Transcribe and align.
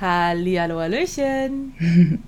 Hallihallo, 0.00 0.80
Hallöchen. 0.80 1.74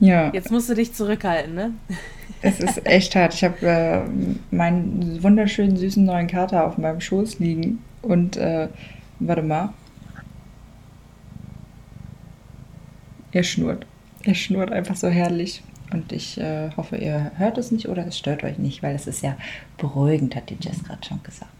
Ja, 0.00 0.32
Jetzt 0.32 0.50
musst 0.50 0.70
du 0.70 0.74
dich 0.74 0.94
zurückhalten, 0.94 1.54
ne? 1.54 1.74
es 2.42 2.58
ist 2.58 2.86
echt 2.86 3.14
hart. 3.14 3.34
Ich 3.34 3.44
habe 3.44 3.66
äh, 3.66 4.00
meinen 4.50 5.22
wunderschönen 5.22 5.76
süßen 5.76 6.02
neuen 6.02 6.26
Kater 6.26 6.66
auf 6.66 6.78
meinem 6.78 7.02
Schoß 7.02 7.38
liegen 7.38 7.82
und 8.00 8.38
äh, 8.38 8.68
warte 9.18 9.42
mal. 9.42 9.74
Er 13.32 13.42
schnurrt. 13.42 13.86
Er 14.22 14.34
schnurrt 14.34 14.72
einfach 14.72 14.96
so 14.96 15.08
herrlich. 15.08 15.62
Und 15.92 16.12
ich 16.12 16.40
äh, 16.40 16.70
hoffe, 16.76 16.96
ihr 16.96 17.32
hört 17.36 17.58
es 17.58 17.70
nicht 17.70 17.88
oder 17.88 18.06
es 18.06 18.16
stört 18.16 18.42
euch 18.42 18.58
nicht, 18.58 18.82
weil 18.82 18.94
es 18.94 19.06
ist 19.06 19.22
ja 19.22 19.36
beruhigend, 19.76 20.34
hat 20.34 20.48
die 20.48 20.56
Jess 20.60 20.82
gerade 20.82 21.04
schon 21.06 21.22
gesagt. 21.22 21.50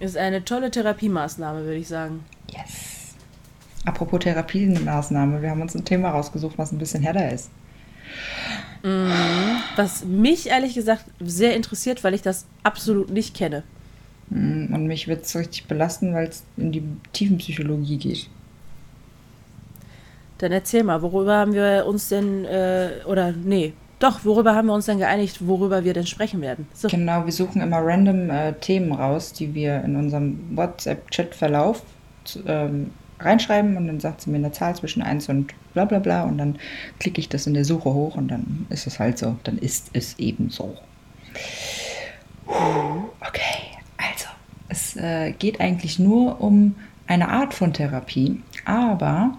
Ist 0.00 0.16
eine 0.16 0.44
tolle 0.44 0.70
Therapiemaßnahme, 0.70 1.64
würde 1.64 1.76
ich 1.76 1.88
sagen. 1.88 2.24
Yes. 2.50 2.99
Apropos 3.84 4.20
Therapiemaßnahme, 4.20 5.40
wir 5.42 5.50
haben 5.50 5.62
uns 5.62 5.74
ein 5.74 5.84
Thema 5.84 6.10
rausgesucht, 6.10 6.58
was 6.58 6.72
ein 6.72 6.78
bisschen 6.78 7.02
härter 7.02 7.32
ist. 7.32 7.50
Was 9.76 10.04
mich 10.04 10.48
ehrlich 10.48 10.74
gesagt 10.74 11.04
sehr 11.20 11.54
interessiert, 11.54 12.02
weil 12.02 12.14
ich 12.14 12.22
das 12.22 12.46
absolut 12.62 13.10
nicht 13.10 13.34
kenne. 13.34 13.62
Mm, 14.30 14.72
Und 14.72 14.86
mich 14.86 15.06
wird 15.06 15.24
es 15.24 15.36
richtig 15.36 15.66
belasten, 15.66 16.14
weil 16.14 16.28
es 16.28 16.44
in 16.56 16.72
die 16.72 16.82
Tiefenpsychologie 17.12 17.98
geht. 17.98 18.28
Dann 20.38 20.52
erzähl 20.52 20.82
mal, 20.82 21.02
worüber 21.02 21.36
haben 21.36 21.52
wir 21.52 21.84
uns 21.86 22.08
denn, 22.08 22.46
äh, 22.46 22.90
oder 23.04 23.32
nee, 23.32 23.74
doch, 23.98 24.24
worüber 24.24 24.54
haben 24.54 24.68
wir 24.68 24.74
uns 24.74 24.86
denn 24.86 24.98
geeinigt, 24.98 25.46
worüber 25.46 25.84
wir 25.84 25.92
denn 25.92 26.06
sprechen 26.06 26.40
werden? 26.40 26.66
So. 26.72 26.88
Genau, 26.88 27.26
wir 27.26 27.32
suchen 27.32 27.60
immer 27.60 27.84
random 27.84 28.30
äh, 28.30 28.54
Themen 28.54 28.92
raus, 28.92 29.34
die 29.34 29.54
wir 29.54 29.84
in 29.84 29.96
unserem 29.96 30.56
WhatsApp-Chat-Verlauf 30.56 31.82
ähm, 32.46 32.92
reinschreiben 33.20 33.76
und 33.76 33.86
dann 33.86 34.00
sagt 34.00 34.22
sie 34.22 34.30
mir 34.30 34.36
eine 34.36 34.52
Zahl 34.52 34.74
zwischen 34.76 35.02
1 35.02 35.28
und 35.28 35.52
bla 35.74 35.84
bla 35.84 35.98
bla 35.98 36.24
und 36.24 36.38
dann 36.38 36.58
klicke 36.98 37.20
ich 37.20 37.28
das 37.28 37.46
in 37.46 37.54
der 37.54 37.64
Suche 37.64 37.92
hoch 37.92 38.16
und 38.16 38.28
dann 38.28 38.66
ist 38.70 38.86
es 38.86 38.98
halt 38.98 39.18
so, 39.18 39.36
dann 39.44 39.58
ist 39.58 39.90
es 39.92 40.18
eben 40.18 40.50
so. 40.50 40.76
Okay, 42.46 43.78
also 43.96 44.26
es 44.68 44.96
äh, 44.96 45.32
geht 45.32 45.60
eigentlich 45.60 45.98
nur 45.98 46.40
um 46.40 46.74
eine 47.06 47.28
Art 47.28 47.54
von 47.54 47.72
Therapie, 47.72 48.40
aber 48.64 49.36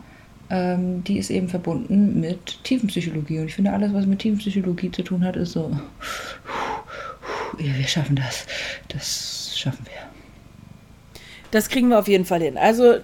ähm, 0.50 1.04
die 1.04 1.18
ist 1.18 1.30
eben 1.30 1.50
verbunden 1.50 2.20
mit 2.20 2.64
Tiefenpsychologie 2.64 3.40
und 3.40 3.48
ich 3.48 3.56
finde 3.56 3.72
alles, 3.72 3.94
was 3.94 4.06
mit 4.06 4.20
Tiefenpsychologie 4.20 4.92
zu 4.92 5.04
tun 5.04 5.24
hat, 5.24 5.36
ist 5.36 5.54
so, 5.54 5.72
wir 7.58 7.88
schaffen 7.88 8.16
das, 8.16 8.46
das 8.90 9.58
schaffen 9.58 9.86
wir. 9.86 10.11
Das 11.52 11.70
kriegen 11.70 11.90
wir 11.90 12.00
auf 12.00 12.08
jeden 12.08 12.26
Fall 12.26 12.42
hin. 12.42 12.58
Also 12.58 12.96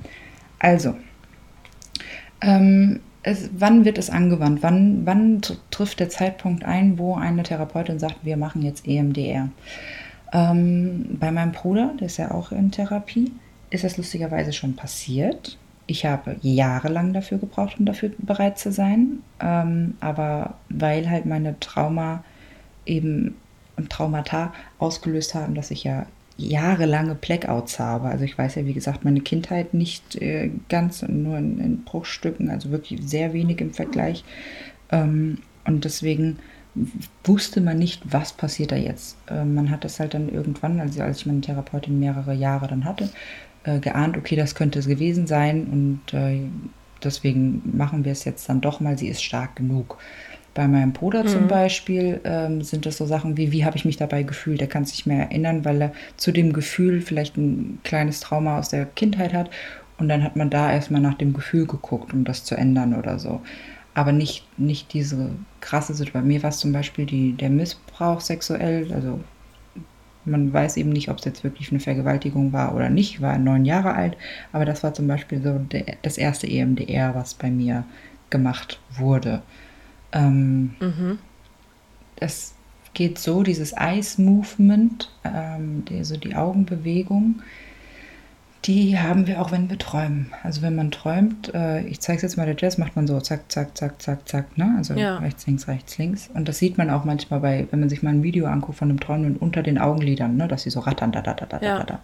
Also, 0.59 0.93
ähm, 2.41 2.99
es, 3.23 3.49
wann 3.57 3.85
wird 3.85 3.97
es 3.97 4.09
angewandt? 4.09 4.61
Wann, 4.61 5.05
wann 5.05 5.39
tr- 5.39 5.55
trifft 5.71 6.01
der 6.01 6.09
Zeitpunkt 6.09 6.65
ein, 6.65 6.97
wo 6.99 7.15
eine 7.15 7.43
Therapeutin 7.43 7.97
sagt, 7.97 8.17
wir 8.23 8.35
machen 8.35 8.61
jetzt 8.61 8.85
EMDR? 8.85 9.47
Ähm, 10.33 11.17
bei 11.17 11.31
meinem 11.31 11.53
Bruder, 11.53 11.93
der 11.97 12.07
ist 12.07 12.17
ja 12.17 12.31
auch 12.31 12.51
in 12.51 12.71
Therapie, 12.71 13.31
ist 13.69 13.85
das 13.85 13.95
lustigerweise 13.95 14.51
schon 14.51 14.75
passiert. 14.75 15.57
Ich 15.87 16.05
habe 16.05 16.35
jahrelang 16.41 17.13
dafür 17.13 17.37
gebraucht, 17.37 17.79
um 17.79 17.85
dafür 17.85 18.11
bereit 18.17 18.59
zu 18.59 18.73
sein. 18.73 19.19
Ähm, 19.39 19.95
aber 20.01 20.55
weil 20.67 21.09
halt 21.09 21.25
meine 21.25 21.57
Trauma 21.61 22.25
eben 22.85 23.35
Traumata 23.87 24.53
ausgelöst 24.79 25.35
haben, 25.35 25.55
dass 25.55 25.71
ich 25.71 25.83
ja 25.83 26.05
jahrelange 26.37 27.15
Blackouts 27.15 27.79
habe. 27.79 28.07
Also 28.07 28.23
ich 28.23 28.37
weiß 28.37 28.55
ja, 28.55 28.65
wie 28.65 28.73
gesagt, 28.73 29.05
meine 29.05 29.21
Kindheit 29.21 29.73
nicht 29.73 30.15
äh, 30.15 30.51
ganz, 30.69 31.01
nur 31.03 31.37
in, 31.37 31.59
in 31.59 31.83
Bruchstücken, 31.83 32.49
also 32.49 32.71
wirklich 32.71 33.01
sehr 33.03 33.33
wenig 33.33 33.61
im 33.61 33.73
Vergleich. 33.73 34.23
Ähm, 34.91 35.39
und 35.65 35.85
deswegen 35.85 36.39
wusste 37.23 37.61
man 37.61 37.77
nicht, 37.77 38.01
was 38.11 38.33
passiert 38.33 38.71
da 38.71 38.75
jetzt. 38.75 39.17
Äh, 39.27 39.43
man 39.43 39.69
hat 39.69 39.83
das 39.83 39.99
halt 39.99 40.13
dann 40.13 40.29
irgendwann, 40.29 40.79
also 40.79 41.01
als 41.01 41.19
ich 41.19 41.25
meine 41.25 41.41
Therapeutin 41.41 41.99
mehrere 41.99 42.33
Jahre 42.33 42.67
dann 42.67 42.85
hatte, 42.85 43.09
äh, 43.63 43.79
geahnt, 43.79 44.17
okay, 44.17 44.35
das 44.35 44.55
könnte 44.55 44.79
es 44.79 44.87
gewesen 44.87 45.27
sein 45.27 45.67
und 45.67 46.13
äh, 46.13 46.41
deswegen 47.03 47.61
machen 47.75 48.05
wir 48.05 48.11
es 48.11 48.23
jetzt 48.23 48.47
dann 48.47 48.61
doch 48.61 48.79
mal, 48.79 48.97
sie 48.97 49.09
ist 49.09 49.23
stark 49.23 49.55
genug. 49.55 49.97
Bei 50.53 50.67
meinem 50.67 50.93
Bruder 50.93 51.25
zum 51.25 51.47
Beispiel 51.47 52.19
ähm, 52.23 52.61
sind 52.63 52.85
das 52.85 52.97
so 52.97 53.05
Sachen 53.05 53.37
wie, 53.37 53.51
wie 53.51 53.65
habe 53.65 53.77
ich 53.77 53.85
mich 53.85 53.97
dabei 53.97 54.23
gefühlt? 54.23 54.61
Er 54.61 54.67
kann 54.67 54.85
sich 54.85 55.05
mehr 55.05 55.29
erinnern, 55.29 55.63
weil 55.63 55.81
er 55.81 55.91
zu 56.17 56.31
dem 56.31 56.53
Gefühl 56.53 57.01
vielleicht 57.01 57.37
ein 57.37 57.79
kleines 57.83 58.19
Trauma 58.19 58.57
aus 58.59 58.69
der 58.69 58.85
Kindheit 58.85 59.33
hat. 59.33 59.49
Und 59.99 60.09
dann 60.09 60.23
hat 60.23 60.35
man 60.35 60.49
da 60.49 60.71
erstmal 60.71 61.01
nach 61.01 61.15
dem 61.15 61.33
Gefühl 61.33 61.65
geguckt, 61.65 62.13
um 62.13 62.23
das 62.23 62.43
zu 62.43 62.55
ändern 62.55 62.95
oder 62.95 63.19
so. 63.19 63.41
Aber 63.93 64.11
nicht, 64.11 64.45
nicht 64.57 64.93
diese 64.93 65.31
krasse 65.61 65.93
Situation. 65.93 66.23
Bei 66.23 66.27
mir 66.27 66.41
war 66.41 66.49
es 66.49 66.59
zum 66.59 66.71
Beispiel 66.71 67.05
die, 67.05 67.33
der 67.33 67.49
Missbrauch 67.49 68.21
sexuell, 68.21 68.91
also 68.93 69.19
man 70.25 70.53
weiß 70.53 70.77
eben 70.77 70.89
nicht, 70.89 71.09
ob 71.09 71.17
es 71.17 71.25
jetzt 71.25 71.43
wirklich 71.43 71.71
eine 71.71 71.79
Vergewaltigung 71.79 72.53
war 72.53 72.75
oder 72.75 72.89
nicht. 72.89 73.15
Ich 73.15 73.21
war 73.21 73.37
neun 73.37 73.65
Jahre 73.65 73.93
alt, 73.93 74.17
aber 74.51 74.65
das 74.65 74.83
war 74.83 74.93
zum 74.93 75.07
Beispiel 75.07 75.41
so 75.41 75.57
der, 75.57 75.97
das 76.01 76.17
erste 76.17 76.47
EMDR, 76.47 77.15
was 77.15 77.33
bei 77.33 77.49
mir 77.49 77.85
gemacht 78.29 78.79
wurde. 78.97 79.41
Ähm, 80.11 80.75
Es 82.21 82.53
geht 82.93 83.17
so, 83.19 83.43
dieses 83.43 83.71
Eyes-Movement, 83.73 85.09
ähm, 85.23 85.85
die, 85.85 86.03
so 86.03 86.17
die 86.17 86.35
Augenbewegung, 86.35 87.41
die 88.65 88.99
haben 88.99 89.25
wir 89.25 89.41
auch, 89.41 89.53
wenn 89.53 89.69
wir 89.69 89.77
träumen. 89.77 90.33
Also 90.43 90.61
wenn 90.61 90.75
man 90.75 90.91
träumt, 90.91 91.53
äh, 91.53 91.81
ich 91.87 92.01
zeige 92.01 92.17
es 92.17 92.23
jetzt 92.23 92.35
mal 92.35 92.45
der 92.45 92.57
Jazz, 92.57 92.77
macht 92.77 92.97
man 92.97 93.07
so 93.07 93.17
zack, 93.21 93.49
zack, 93.49 93.77
zack, 93.77 94.01
zack, 94.01 94.27
zack, 94.27 94.57
ne? 94.57 94.73
Also 94.77 94.95
Ja. 94.95 95.17
rechts, 95.19 95.47
links, 95.47 95.67
rechts, 95.69 95.97
links. 95.97 96.29
Und 96.33 96.49
das 96.49 96.57
sieht 96.59 96.77
man 96.77 96.89
auch 96.89 97.05
manchmal 97.05 97.39
bei, 97.39 97.67
wenn 97.71 97.79
man 97.79 97.87
sich 97.87 98.03
mal 98.03 98.09
ein 98.09 98.21
Video 98.23 98.47
anguckt 98.47 98.77
von 98.77 98.89
einem 98.89 98.99
Träumenden 98.99 99.37
unter 99.37 99.63
den 99.63 99.77
Augenlidern, 99.77 100.35
ne? 100.35 100.49
Dass 100.49 100.63
sie 100.63 100.71
so 100.71 100.81
rattern, 100.81 101.13
da, 101.13 101.21
da, 101.21 101.33
da, 101.35 101.45
da, 101.45 101.61
Ja. 101.65 101.77
da, 101.79 101.83
da. 101.85 101.99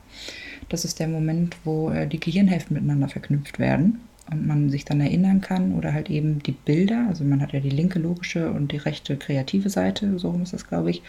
Das 0.70 0.86
ist 0.86 1.00
der 1.02 1.10
Moment, 1.10 1.58
wo 1.66 1.90
äh, 1.90 2.08
die 2.08 2.22
Gehirnhälften 2.22 2.74
miteinander 2.76 3.10
verknüpft 3.10 3.60
werden 3.60 4.00
und 4.32 4.48
man 4.48 4.70
sich 4.70 4.86
dann 4.86 5.02
erinnern 5.02 5.42
kann 5.42 5.74
oder 5.74 5.94
halt 5.94 6.10
eben 6.10 6.42
die 6.42 6.52
Bilder, 6.52 7.06
also 7.08 7.24
man 7.24 7.42
hat 7.42 7.54
ja 7.54 7.60
die 7.60 7.70
linke 7.70 8.00
logische 8.00 8.50
und 8.52 8.72
die 8.72 8.78
rechte 8.78 9.18
kreative 9.18 9.70
Seite, 9.70 10.18
so 10.18 10.32
rum 10.32 10.44
ist 10.44 10.54
das, 10.54 10.68
glaube 10.68 10.90
ich. 10.90 11.04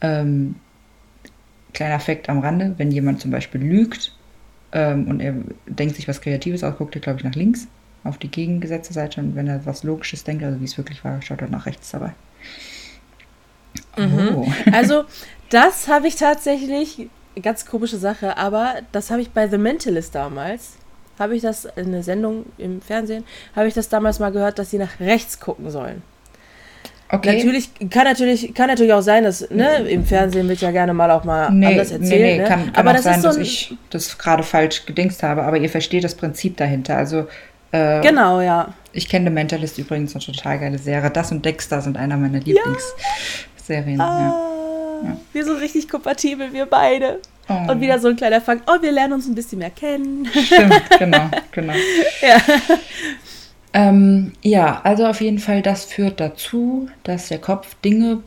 Ähm, 0.00 0.56
kleiner 1.72 2.00
Fakt 2.00 2.28
am 2.28 2.40
Rande, 2.40 2.74
wenn 2.76 2.90
jemand 2.90 3.20
zum 3.20 3.30
Beispiel 3.30 3.60
lügt 3.60 4.12
ähm, 4.72 5.06
und 5.08 5.20
er 5.20 5.34
denkt 5.66 5.96
sich 5.96 6.08
was 6.08 6.20
Kreatives 6.20 6.64
aus, 6.64 6.76
guckt 6.76 6.94
er, 6.96 7.00
glaube 7.00 7.18
ich, 7.18 7.24
nach 7.24 7.34
links 7.34 7.68
auf 8.04 8.18
die 8.18 8.30
gegengesetzte 8.30 8.92
Seite 8.92 9.20
und 9.20 9.36
wenn 9.36 9.46
er 9.46 9.64
was 9.66 9.82
Logisches 9.84 10.24
denkt, 10.24 10.42
also 10.42 10.60
wie 10.60 10.64
es 10.64 10.76
wirklich 10.76 11.04
war, 11.04 11.22
schaut 11.22 11.40
er 11.40 11.48
nach 11.48 11.66
rechts 11.66 11.90
dabei. 11.90 12.14
Oh. 13.96 14.46
Also, 14.72 15.04
das 15.50 15.88
habe 15.88 16.08
ich 16.08 16.16
tatsächlich, 16.16 17.08
ganz 17.42 17.66
komische 17.66 17.98
Sache, 17.98 18.36
aber 18.36 18.76
das 18.92 19.10
habe 19.10 19.22
ich 19.22 19.30
bei 19.30 19.48
The 19.48 19.58
Mentalist 19.58 20.14
damals, 20.14 20.76
habe 21.18 21.36
ich 21.36 21.42
das 21.42 21.64
in 21.76 21.88
einer 21.88 22.02
Sendung 22.02 22.46
im 22.58 22.80
Fernsehen, 22.80 23.24
habe 23.54 23.68
ich 23.68 23.74
das 23.74 23.88
damals 23.88 24.18
mal 24.18 24.30
gehört, 24.32 24.58
dass 24.58 24.70
sie 24.70 24.78
nach 24.78 25.00
rechts 25.00 25.40
gucken 25.40 25.70
sollen. 25.70 26.02
Okay. 27.10 27.36
Natürlich, 27.36 27.70
kann 27.90 28.04
natürlich, 28.04 28.54
kann 28.54 28.68
natürlich 28.68 28.92
auch 28.92 29.00
sein, 29.00 29.24
dass, 29.24 29.48
ne, 29.50 29.78
im 29.88 30.04
Fernsehen 30.04 30.46
wird 30.46 30.60
ja 30.60 30.70
gerne 30.70 30.92
mal 30.92 31.10
auch 31.10 31.24
mal 31.24 31.50
Nee, 31.50 31.66
anders 31.66 31.88
nee, 31.90 31.96
erzählt, 31.96 32.20
nee, 32.20 32.38
ne? 32.38 32.44
kann, 32.44 32.66
kann 32.66 32.74
aber 32.74 32.90
auch 32.90 32.94
das 32.96 33.04
sein, 33.04 33.14
ist 33.14 33.22
so 33.22 33.28
dass 33.28 33.38
ich 33.38 33.76
das 33.88 34.18
gerade 34.18 34.42
falsch 34.42 34.84
gedingst 34.84 35.22
habe, 35.22 35.42
aber 35.44 35.56
ihr 35.56 35.70
versteht 35.70 36.04
das 36.04 36.14
Prinzip 36.14 36.58
dahinter. 36.58 36.98
Also, 36.98 37.26
äh, 37.72 38.02
genau, 38.02 38.42
ja. 38.42 38.74
ich 38.92 39.08
kenne 39.08 39.26
The 39.26 39.32
Mentalist 39.32 39.78
übrigens 39.78 40.14
eine 40.14 40.24
total 40.24 40.58
geile 40.58 40.78
Serie. 40.78 41.10
Das 41.10 41.32
und 41.32 41.44
Dexter 41.44 41.80
sind 41.80 41.96
einer 41.96 42.18
meiner 42.18 42.40
Lieblingsserien. 42.40 43.98
Ja. 43.98 44.34
Ah, 45.04 45.16
Wir 45.32 45.44
sind 45.44 45.56
richtig 45.60 45.88
kompatibel, 45.88 46.52
wir 46.52 46.66
beide. 46.66 47.20
Oh. 47.48 47.72
Und 47.72 47.80
wieder 47.80 47.98
so 47.98 48.08
ein 48.08 48.16
kleiner 48.16 48.40
Fakt, 48.40 48.62
oh, 48.66 48.82
wir 48.82 48.92
lernen 48.92 49.14
uns 49.14 49.26
ein 49.26 49.34
bisschen 49.34 49.58
mehr 49.58 49.70
kennen. 49.70 50.26
Stimmt, 50.26 50.82
genau, 50.98 51.30
genau. 51.52 51.74
Ähm, 53.74 54.32
ja, 54.42 54.80
also 54.82 55.06
auf 55.06 55.20
jeden 55.20 55.38
Fall, 55.38 55.60
das 55.60 55.84
führt 55.84 56.20
dazu, 56.20 56.88
dass 57.02 57.28
der 57.28 57.38
Kopf 57.38 57.74
Dinge 57.84 58.22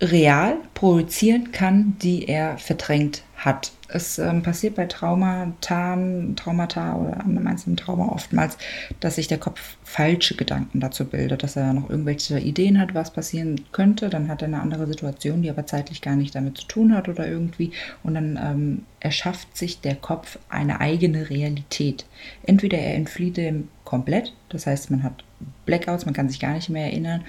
real 0.00 0.56
projizieren 0.74 1.52
kann, 1.52 1.96
die 2.02 2.26
er 2.26 2.58
verdrängt 2.58 3.22
hat. 3.44 3.72
Es 3.88 4.18
ähm, 4.18 4.42
passiert 4.42 4.74
bei 4.74 4.86
Traumata, 4.86 5.98
Traumata 6.36 6.96
oder 6.96 7.20
einem 7.20 7.46
einzelnen 7.46 7.76
Trauma 7.76 8.08
oftmals, 8.08 8.56
dass 9.00 9.16
sich 9.16 9.28
der 9.28 9.38
Kopf 9.38 9.76
falsche 9.84 10.34
Gedanken 10.34 10.80
dazu 10.80 11.04
bildet, 11.04 11.42
dass 11.42 11.56
er 11.56 11.72
noch 11.72 11.90
irgendwelche 11.90 12.38
Ideen 12.38 12.80
hat, 12.80 12.94
was 12.94 13.12
passieren 13.12 13.60
könnte. 13.72 14.08
Dann 14.08 14.28
hat 14.28 14.42
er 14.42 14.48
eine 14.48 14.60
andere 14.60 14.86
Situation, 14.86 15.42
die 15.42 15.50
aber 15.50 15.66
zeitlich 15.66 16.00
gar 16.00 16.16
nicht 16.16 16.34
damit 16.34 16.58
zu 16.58 16.66
tun 16.66 16.94
hat 16.94 17.08
oder 17.08 17.28
irgendwie. 17.28 17.72
Und 18.02 18.14
dann 18.14 18.38
ähm, 18.42 18.82
erschafft 19.00 19.56
sich 19.56 19.80
der 19.80 19.96
Kopf 19.96 20.38
eine 20.48 20.80
eigene 20.80 21.28
Realität. 21.28 22.06
Entweder 22.44 22.78
er 22.78 22.94
entflieht 22.94 23.36
dem 23.36 23.68
komplett, 23.84 24.32
das 24.48 24.66
heißt, 24.66 24.90
man 24.90 25.02
hat 25.02 25.24
Blackouts, 25.66 26.06
man 26.06 26.14
kann 26.14 26.28
sich 26.28 26.40
gar 26.40 26.54
nicht 26.54 26.70
mehr 26.70 26.86
erinnern, 26.86 27.24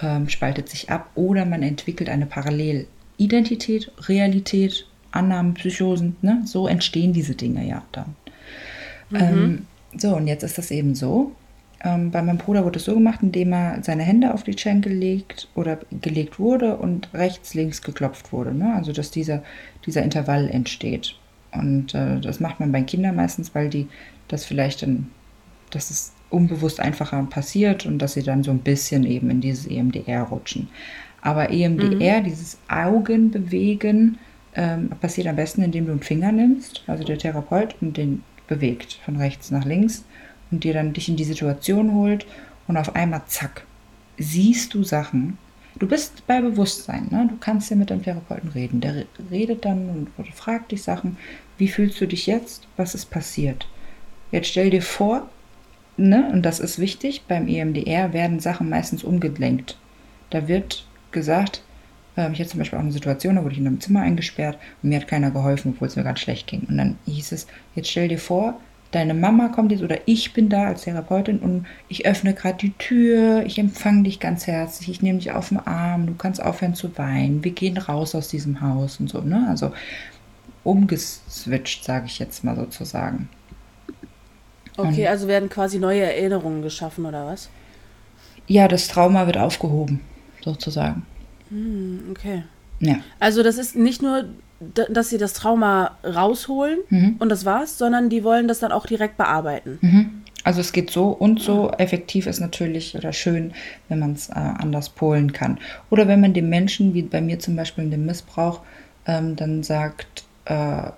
ähm, 0.00 0.28
spaltet 0.28 0.68
sich 0.68 0.90
ab, 0.90 1.10
oder 1.14 1.46
man 1.46 1.62
entwickelt 1.62 2.10
eine 2.10 2.26
Parallelidentität, 2.26 3.90
Realität, 4.08 4.86
Annahmen, 5.16 5.54
Psychosen, 5.54 6.16
ne? 6.22 6.42
so 6.44 6.68
entstehen 6.68 7.12
diese 7.12 7.34
Dinge 7.34 7.66
ja 7.66 7.82
dann. 7.92 8.14
Ähm, 9.14 9.66
so, 9.96 10.16
und 10.16 10.26
jetzt 10.26 10.42
ist 10.42 10.58
das 10.58 10.70
eben 10.70 10.94
so. 10.94 11.32
Ähm, 11.84 12.10
bei 12.10 12.22
meinem 12.22 12.38
Bruder 12.38 12.64
wurde 12.64 12.78
es 12.78 12.84
so 12.84 12.94
gemacht, 12.94 13.20
indem 13.22 13.52
er 13.52 13.82
seine 13.82 14.02
Hände 14.02 14.32
auf 14.32 14.42
die 14.42 14.56
Schenkel 14.56 14.92
legt 14.92 15.48
oder 15.54 15.78
gelegt 16.00 16.38
wurde 16.38 16.76
und 16.76 17.12
rechts, 17.14 17.54
links 17.54 17.82
geklopft 17.82 18.32
wurde. 18.32 18.54
Ne? 18.54 18.74
Also, 18.74 18.92
dass 18.92 19.10
dieser, 19.10 19.42
dieser 19.84 20.02
Intervall 20.02 20.48
entsteht. 20.48 21.14
Und 21.52 21.94
äh, 21.94 22.20
das 22.20 22.40
macht 22.40 22.60
man 22.60 22.72
bei 22.72 22.82
Kindern 22.82 23.16
meistens, 23.16 23.54
weil 23.54 23.68
die 23.68 23.88
das 24.28 24.44
vielleicht 24.44 24.82
dann, 24.82 25.10
dass 25.70 25.90
es 25.90 26.12
unbewusst 26.30 26.80
einfacher 26.80 27.22
passiert 27.30 27.86
und 27.86 27.98
dass 27.98 28.14
sie 28.14 28.22
dann 28.22 28.42
so 28.42 28.50
ein 28.50 28.58
bisschen 28.58 29.04
eben 29.04 29.30
in 29.30 29.40
dieses 29.40 29.66
EMDR 29.66 30.22
rutschen. 30.22 30.68
Aber 31.22 31.50
EMDR, 31.50 32.20
dieses 32.20 32.58
Augenbewegen, 32.68 34.18
ähm, 34.56 34.90
passiert 35.00 35.28
am 35.28 35.36
besten, 35.36 35.62
indem 35.62 35.86
du 35.86 35.92
einen 35.92 36.02
Finger 36.02 36.32
nimmst, 36.32 36.82
also 36.86 37.04
der 37.04 37.18
Therapeut, 37.18 37.76
und 37.80 37.96
den 37.96 38.24
bewegt 38.48 38.98
von 39.04 39.16
rechts 39.16 39.50
nach 39.50 39.64
links 39.64 40.04
und 40.50 40.64
dir 40.64 40.74
dann 40.74 40.92
dich 40.92 41.08
in 41.08 41.16
die 41.16 41.24
Situation 41.24 41.92
holt 41.94 42.26
und 42.66 42.76
auf 42.76 42.94
einmal 42.96 43.22
zack, 43.26 43.64
siehst 44.18 44.74
du 44.74 44.82
Sachen. 44.82 45.38
Du 45.78 45.86
bist 45.86 46.26
bei 46.26 46.40
Bewusstsein, 46.40 47.08
ne? 47.10 47.26
du 47.28 47.36
kannst 47.38 47.70
ja 47.70 47.76
mit 47.76 47.90
deinem 47.90 48.02
Therapeuten 48.02 48.48
reden. 48.50 48.80
Der 48.80 48.94
re- 48.96 49.06
redet 49.30 49.64
dann 49.64 50.08
und 50.16 50.28
fragt 50.34 50.72
dich 50.72 50.82
Sachen, 50.82 51.18
wie 51.58 51.68
fühlst 51.68 52.00
du 52.00 52.06
dich 52.06 52.26
jetzt, 52.26 52.66
was 52.76 52.94
ist 52.94 53.10
passiert. 53.10 53.68
Jetzt 54.32 54.48
stell 54.48 54.70
dir 54.70 54.82
vor, 54.82 55.28
ne, 55.98 56.30
und 56.32 56.42
das 56.42 56.60
ist 56.60 56.78
wichtig, 56.78 57.22
beim 57.28 57.46
EMDR 57.46 58.12
werden 58.12 58.40
Sachen 58.40 58.70
meistens 58.70 59.04
umgelenkt. 59.04 59.76
Da 60.30 60.48
wird 60.48 60.86
gesagt, 61.12 61.62
ähm, 62.16 62.32
ich 62.32 62.40
hatte 62.40 62.50
zum 62.50 62.58
Beispiel 62.58 62.78
auch 62.78 62.82
eine 62.82 62.92
Situation, 62.92 63.36
da 63.36 63.42
wurde 63.42 63.54
ich 63.54 63.60
in 63.60 63.66
einem 63.66 63.80
Zimmer 63.80 64.02
eingesperrt 64.02 64.58
und 64.82 64.90
mir 64.90 65.00
hat 65.00 65.08
keiner 65.08 65.30
geholfen, 65.30 65.72
obwohl 65.74 65.88
es 65.88 65.96
mir 65.96 66.04
ganz 66.04 66.20
schlecht 66.20 66.46
ging. 66.46 66.66
Und 66.68 66.78
dann 66.78 66.98
hieß 67.06 67.32
es, 67.32 67.46
jetzt 67.74 67.90
stell 67.90 68.08
dir 68.08 68.18
vor, 68.18 68.58
deine 68.90 69.14
Mama 69.14 69.48
kommt 69.48 69.72
jetzt 69.72 69.82
oder 69.82 69.98
ich 70.06 70.32
bin 70.32 70.48
da 70.48 70.68
als 70.68 70.82
Therapeutin 70.82 71.38
und 71.40 71.66
ich 71.88 72.06
öffne 72.06 72.34
gerade 72.34 72.58
die 72.58 72.72
Tür, 72.72 73.44
ich 73.44 73.58
empfange 73.58 74.04
dich 74.04 74.20
ganz 74.20 74.46
herzlich, 74.46 74.88
ich 74.88 75.02
nehme 75.02 75.18
dich 75.18 75.32
auf 75.32 75.48
den 75.48 75.58
Arm, 75.58 76.06
du 76.06 76.14
kannst 76.14 76.42
aufhören 76.42 76.74
zu 76.74 76.96
weinen, 76.96 77.44
wir 77.44 77.52
gehen 77.52 77.76
raus 77.76 78.14
aus 78.14 78.28
diesem 78.28 78.60
Haus 78.60 79.00
und 79.00 79.08
so, 79.08 79.20
ne? 79.20 79.46
Also 79.48 79.72
umgeswitcht, 80.64 81.84
sage 81.84 82.06
ich 82.06 82.18
jetzt 82.18 82.42
mal 82.42 82.56
sozusagen. 82.56 83.28
Okay, 84.76 85.06
also 85.06 85.26
werden 85.26 85.48
quasi 85.48 85.78
neue 85.78 86.02
Erinnerungen 86.02 86.62
geschaffen, 86.62 87.06
oder 87.06 87.26
was? 87.26 87.48
Ja, 88.46 88.68
das 88.68 88.88
Trauma 88.88 89.26
wird 89.26 89.38
aufgehoben, 89.38 90.00
sozusagen. 90.44 91.06
Okay. 92.10 92.42
Ja. 92.80 92.96
Also 93.20 93.42
das 93.42 93.58
ist 93.58 93.76
nicht 93.76 94.02
nur, 94.02 94.24
dass 94.90 95.10
sie 95.10 95.18
das 95.18 95.32
Trauma 95.32 95.96
rausholen 96.04 96.78
Mhm. 96.90 97.16
und 97.18 97.28
das 97.28 97.44
war's, 97.44 97.78
sondern 97.78 98.08
die 98.08 98.24
wollen 98.24 98.48
das 98.48 98.58
dann 98.58 98.72
auch 98.72 98.86
direkt 98.86 99.16
bearbeiten. 99.16 100.22
Also 100.44 100.60
es 100.60 100.72
geht 100.72 100.90
so 100.90 101.08
und 101.08 101.40
so. 101.40 101.70
Effektiv 101.72 102.26
ist 102.26 102.40
natürlich 102.40 102.94
oder 102.94 103.12
schön, 103.12 103.52
wenn 103.88 103.98
man 103.98 104.12
es 104.12 104.28
äh, 104.28 104.34
anders 104.34 104.88
polen 104.90 105.32
kann. 105.32 105.58
Oder 105.90 106.06
wenn 106.06 106.20
man 106.20 106.34
dem 106.34 106.48
Menschen, 106.48 106.94
wie 106.94 107.02
bei 107.02 107.20
mir 107.20 107.38
zum 107.38 107.56
Beispiel 107.56 107.84
in 107.84 107.90
dem 107.90 108.06
Missbrauch, 108.06 108.60
ähm, 109.06 109.34
dann 109.36 109.62
sagt, 109.62 110.24
äh, 110.44 110.90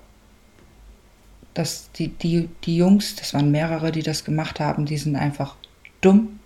dass 1.54 1.90
die, 1.92 2.08
die, 2.08 2.48
die 2.64 2.76
Jungs, 2.76 3.16
das 3.16 3.34
waren 3.34 3.50
mehrere, 3.50 3.90
die 3.90 4.02
das 4.02 4.24
gemacht 4.24 4.60
haben, 4.60 4.84
die 4.86 4.98
sind 4.98 5.16
einfach 5.16 5.56
dumm. 6.00 6.37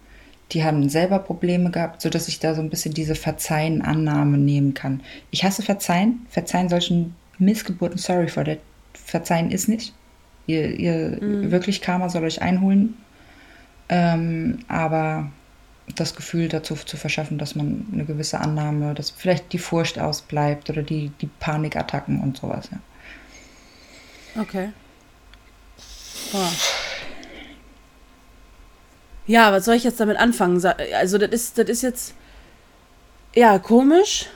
Die 0.52 0.64
haben 0.64 0.88
selber 0.88 1.18
Probleme 1.18 1.70
gehabt, 1.70 2.02
sodass 2.02 2.28
ich 2.28 2.38
da 2.38 2.54
so 2.54 2.60
ein 2.60 2.70
bisschen 2.70 2.94
diese 2.94 3.14
Verzeihen-Annahme 3.14 4.38
nehmen 4.38 4.74
kann. 4.74 5.02
Ich 5.30 5.44
hasse 5.44 5.62
Verzeihen. 5.62 6.26
Verzeihen 6.28 6.68
solchen 6.68 7.14
Missgeburten, 7.38 7.98
sorry 7.98 8.28
for 8.28 8.44
that. 8.44 8.58
Verzeihen 8.92 9.50
ist 9.50 9.68
nicht. 9.68 9.94
Ihr, 10.46 10.78
ihr 10.78 11.18
wirklich 11.50 11.80
Karma 11.80 12.08
soll 12.08 12.24
euch 12.24 12.42
einholen. 12.42 12.96
Ähm, 13.88 14.58
aber 14.68 15.30
das 15.94 16.14
Gefühl 16.14 16.48
dazu 16.48 16.74
zu 16.74 16.96
verschaffen, 16.96 17.38
dass 17.38 17.54
man 17.54 17.86
eine 17.92 18.04
gewisse 18.04 18.40
Annahme, 18.40 18.94
dass 18.94 19.10
vielleicht 19.10 19.52
die 19.52 19.58
Furcht 19.58 19.98
ausbleibt 19.98 20.70
oder 20.70 20.82
die, 20.82 21.10
die 21.20 21.28
Panikattacken 21.40 22.20
und 22.20 22.36
sowas. 22.36 22.68
Ja. 22.70 24.40
Okay. 24.40 24.68
Ah. 26.32 26.50
Ja, 29.32 29.50
was 29.50 29.64
soll 29.64 29.76
ich 29.76 29.84
jetzt 29.84 29.98
damit 29.98 30.18
anfangen? 30.18 30.62
Also, 30.94 31.16
das 31.16 31.30
ist, 31.30 31.56
das 31.56 31.70
ist 31.70 31.80
jetzt 31.80 32.12
ja 33.34 33.58
komisch, 33.58 34.26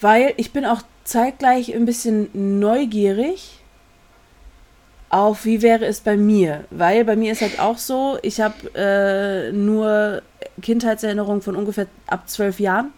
weil 0.00 0.32
ich 0.36 0.52
bin 0.52 0.64
auch 0.64 0.82
zeitgleich 1.02 1.74
ein 1.74 1.86
bisschen 1.86 2.28
neugierig 2.60 3.58
auf, 5.08 5.44
wie 5.44 5.60
wäre 5.60 5.86
es 5.86 5.98
bei 6.02 6.16
mir. 6.16 6.66
Weil 6.70 7.04
bei 7.04 7.16
mir 7.16 7.32
ist 7.32 7.40
halt 7.40 7.58
auch 7.58 7.78
so, 7.78 8.16
ich 8.22 8.40
habe 8.40 8.54
äh, 8.76 9.50
nur 9.50 10.22
Kindheitserinnerungen 10.62 11.42
von 11.42 11.56
ungefähr 11.56 11.88
ab 12.06 12.28
zwölf 12.28 12.60
Jahren. 12.60 12.92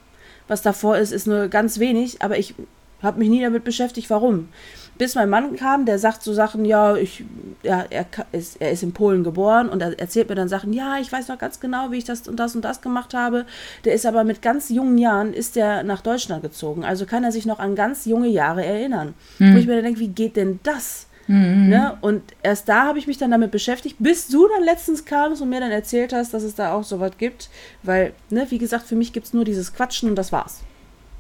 Was 0.46 0.60
davor 0.60 0.98
ist, 0.98 1.12
ist 1.12 1.26
nur 1.26 1.48
ganz 1.48 1.78
wenig, 1.78 2.20
aber 2.20 2.36
ich 2.36 2.54
habe 3.02 3.18
mich 3.18 3.30
nie 3.30 3.40
damit 3.40 3.64
beschäftigt, 3.64 4.10
warum. 4.10 4.50
Bis 4.98 5.14
mein 5.14 5.30
Mann 5.30 5.56
kam, 5.56 5.86
der 5.86 5.98
sagt 5.98 6.22
so 6.22 6.32
Sachen, 6.32 6.64
ja, 6.64 6.96
ich, 6.96 7.24
ja, 7.62 7.84
er, 7.88 8.06
ist, 8.32 8.60
er 8.60 8.72
ist 8.72 8.82
in 8.82 8.92
Polen 8.92 9.24
geboren 9.24 9.68
und 9.68 9.80
er 9.80 9.98
erzählt 9.98 10.28
mir 10.28 10.34
dann 10.34 10.48
Sachen, 10.48 10.72
ja, 10.72 10.98
ich 10.98 11.10
weiß 11.10 11.28
noch 11.28 11.38
ganz 11.38 11.60
genau, 11.60 11.90
wie 11.90 11.98
ich 11.98 12.04
das 12.04 12.26
und 12.28 12.36
das 12.36 12.56
und 12.56 12.62
das 12.62 12.80
gemacht 12.80 13.14
habe. 13.14 13.46
Der 13.84 13.94
ist 13.94 14.06
aber 14.06 14.24
mit 14.24 14.42
ganz 14.42 14.68
jungen 14.68 14.98
Jahren, 14.98 15.32
ist 15.32 15.56
der 15.56 15.82
nach 15.84 16.00
Deutschland 16.00 16.42
gezogen. 16.42 16.84
Also 16.84 17.06
kann 17.06 17.24
er 17.24 17.32
sich 17.32 17.46
noch 17.46 17.60
an 17.60 17.74
ganz 17.76 18.04
junge 18.04 18.28
Jahre 18.28 18.64
erinnern. 18.64 19.14
Hm. 19.38 19.54
Wo 19.54 19.58
ich 19.58 19.66
mir 19.66 19.76
dann 19.76 19.84
denke, 19.84 20.00
wie 20.00 20.08
geht 20.08 20.36
denn 20.36 20.60
das? 20.62 21.06
Mhm. 21.28 21.68
Ne? 21.68 21.96
Und 22.00 22.22
erst 22.42 22.68
da 22.68 22.86
habe 22.86 22.98
ich 22.98 23.06
mich 23.06 23.18
dann 23.18 23.30
damit 23.30 23.50
beschäftigt, 23.50 23.96
bis 23.98 24.28
du 24.28 24.48
dann 24.48 24.64
letztens 24.64 25.04
kamst 25.04 25.42
und 25.42 25.50
mir 25.50 25.60
dann 25.60 25.70
erzählt 25.70 26.12
hast, 26.12 26.34
dass 26.34 26.42
es 26.42 26.54
da 26.54 26.72
auch 26.72 26.84
sowas 26.84 27.12
gibt. 27.18 27.50
Weil, 27.82 28.14
ne, 28.30 28.46
wie 28.48 28.58
gesagt, 28.58 28.86
für 28.86 28.96
mich 28.96 29.12
gibt 29.12 29.26
es 29.26 29.32
nur 29.34 29.44
dieses 29.44 29.74
Quatschen 29.74 30.08
und 30.08 30.16
das 30.16 30.32
war's. 30.32 30.62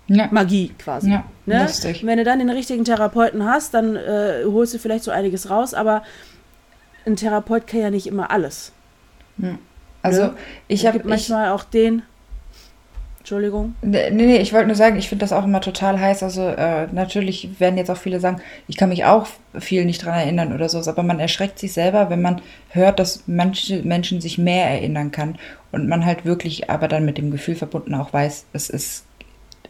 Ja. 0.08 0.28
Magie 0.30 0.72
quasi. 0.78 1.10
Ja, 1.10 1.24
ne? 1.46 1.62
lustig. 1.62 2.04
wenn 2.04 2.16
du 2.16 2.24
dann 2.24 2.38
den 2.38 2.50
richtigen 2.50 2.84
Therapeuten 2.84 3.44
hast, 3.44 3.74
dann 3.74 3.94
äh, 3.94 4.44
holst 4.46 4.74
du 4.74 4.78
vielleicht 4.78 5.04
so 5.04 5.10
einiges 5.10 5.50
raus, 5.50 5.74
aber 5.74 6.02
ein 7.06 7.16
Therapeut 7.16 7.66
kann 7.66 7.80
ja 7.80 7.90
nicht 7.90 8.06
immer 8.06 8.30
alles. 8.30 8.72
Ja. 9.36 9.58
Also 10.02 10.22
ne? 10.22 10.34
ich 10.68 10.86
habe 10.86 11.00
manchmal 11.04 11.50
auch 11.50 11.64
den. 11.64 12.02
Entschuldigung. 13.18 13.74
Nee, 13.82 14.10
nee, 14.10 14.38
ich 14.38 14.54
wollte 14.54 14.68
nur 14.68 14.76
sagen, 14.76 14.96
ich 14.96 15.10
finde 15.10 15.22
das 15.22 15.34
auch 15.34 15.44
immer 15.44 15.60
total 15.60 16.00
heiß. 16.00 16.22
Also 16.22 16.48
äh, 16.48 16.86
natürlich 16.92 17.60
werden 17.60 17.76
jetzt 17.76 17.90
auch 17.90 17.98
viele 17.98 18.20
sagen, 18.20 18.40
ich 18.68 18.78
kann 18.78 18.88
mich 18.88 19.04
auch 19.04 19.26
viel 19.58 19.84
nicht 19.84 20.02
dran 20.02 20.14
erinnern 20.14 20.54
oder 20.54 20.70
so, 20.70 20.78
aber 20.78 21.02
man 21.02 21.20
erschreckt 21.20 21.58
sich 21.58 21.74
selber, 21.74 22.08
wenn 22.08 22.22
man 22.22 22.40
hört, 22.70 22.98
dass 22.98 23.24
manche 23.26 23.82
Menschen 23.82 24.22
sich 24.22 24.38
mehr 24.38 24.70
erinnern 24.70 25.10
kann 25.10 25.36
und 25.72 25.88
man 25.88 26.06
halt 26.06 26.24
wirklich 26.24 26.70
aber 26.70 26.88
dann 26.88 27.04
mit 27.04 27.18
dem 27.18 27.30
Gefühl 27.30 27.54
verbunden 27.54 27.94
auch 27.94 28.14
weiß, 28.14 28.46
es 28.54 28.70
ist 28.70 29.04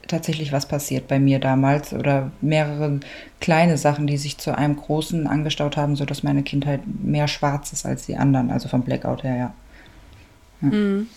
tatsächlich 0.09 0.53
was 0.53 0.67
passiert 0.67 1.09
bei 1.09 1.19
mir 1.19 1.39
damals 1.39 1.93
oder 1.93 2.31
mehrere 2.41 3.01
kleine 3.41 3.79
Sachen, 3.79 4.07
die 4.07 4.17
sich 4.17 4.39
zu 4.39 4.57
einem 4.57 4.77
großen 4.77 5.27
angestaut 5.27 5.77
haben, 5.77 5.97
sodass 5.97 6.23
meine 6.23 6.43
Kindheit 6.43 6.81
mehr 6.87 7.29
schwarz 7.29 7.73
ist 7.73 7.87
als 7.87 8.07
die 8.07 8.17
anderen, 8.17 8.51
also 8.51 8.69
vom 8.69 8.83
Blackout 8.83 9.23
her, 9.23 9.37
ja. 9.37 9.55
ja. 10.63 10.69
Mhm. 10.69 11.09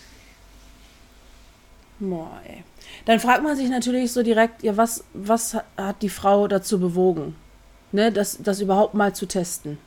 Boah, 1.98 2.40
ey. 2.46 2.64
Dann 3.04 3.20
fragt 3.20 3.42
man 3.42 3.56
sich 3.56 3.68
natürlich 3.68 4.12
so 4.12 4.22
direkt, 4.22 4.62
ja, 4.62 4.76
was, 4.76 5.04
was 5.14 5.56
hat 5.76 6.02
die 6.02 6.08
Frau 6.08 6.48
dazu 6.48 6.78
bewogen, 6.78 7.34
ne, 7.92 8.12
das, 8.12 8.38
das 8.42 8.60
überhaupt 8.60 8.94
mal 8.94 9.14
zu 9.14 9.26
testen? 9.26 9.78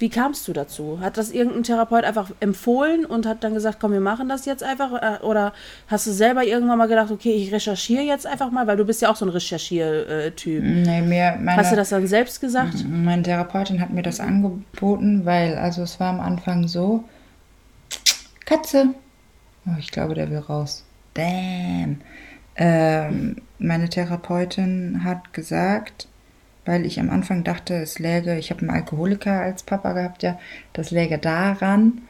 Wie 0.00 0.08
kamst 0.08 0.48
du 0.48 0.54
dazu? 0.54 0.98
Hat 1.00 1.18
das 1.18 1.30
irgendein 1.30 1.62
Therapeut 1.62 2.04
einfach 2.04 2.30
empfohlen 2.40 3.04
und 3.04 3.26
hat 3.26 3.44
dann 3.44 3.52
gesagt, 3.52 3.78
komm, 3.80 3.92
wir 3.92 4.00
machen 4.00 4.30
das 4.30 4.46
jetzt 4.46 4.62
einfach? 4.62 4.94
Äh, 4.94 5.22
oder 5.22 5.52
hast 5.88 6.06
du 6.06 6.10
selber 6.10 6.42
irgendwann 6.42 6.78
mal 6.78 6.88
gedacht, 6.88 7.10
okay, 7.10 7.32
ich 7.34 7.52
recherchiere 7.52 8.02
jetzt 8.02 8.26
einfach 8.26 8.50
mal, 8.50 8.66
weil 8.66 8.78
du 8.78 8.86
bist 8.86 9.02
ja 9.02 9.10
auch 9.10 9.16
so 9.16 9.26
ein 9.26 9.28
Recherchiertyp. 9.28 10.64
Nee, 10.64 11.02
mir 11.02 11.36
meine, 11.38 11.56
Hast 11.58 11.70
du 11.70 11.76
das 11.76 11.90
dann 11.90 12.06
selbst 12.06 12.40
gesagt? 12.40 12.82
Meine 12.88 13.22
Therapeutin 13.22 13.78
hat 13.78 13.90
mir 13.90 14.02
das 14.02 14.20
angeboten, 14.20 15.26
weil, 15.26 15.58
also 15.58 15.82
es 15.82 16.00
war 16.00 16.08
am 16.08 16.20
Anfang 16.20 16.66
so, 16.66 17.04
Katze. 18.46 18.94
Oh, 19.66 19.76
ich 19.78 19.90
glaube, 19.90 20.14
der 20.14 20.30
will 20.30 20.38
raus. 20.38 20.84
Damn. 21.12 22.00
Ähm, 22.56 23.36
meine 23.58 23.90
Therapeutin 23.90 25.04
hat 25.04 25.34
gesagt, 25.34 26.08
weil 26.64 26.84
ich 26.84 27.00
am 27.00 27.10
Anfang 27.10 27.44
dachte, 27.44 27.74
es 27.74 27.98
läge, 27.98 28.38
ich 28.38 28.50
habe 28.50 28.60
einen 28.60 28.70
Alkoholiker 28.70 29.40
als 29.40 29.62
Papa 29.62 29.92
gehabt, 29.92 30.22
ja, 30.22 30.38
das 30.72 30.90
läge 30.90 31.18
daran. 31.18 32.02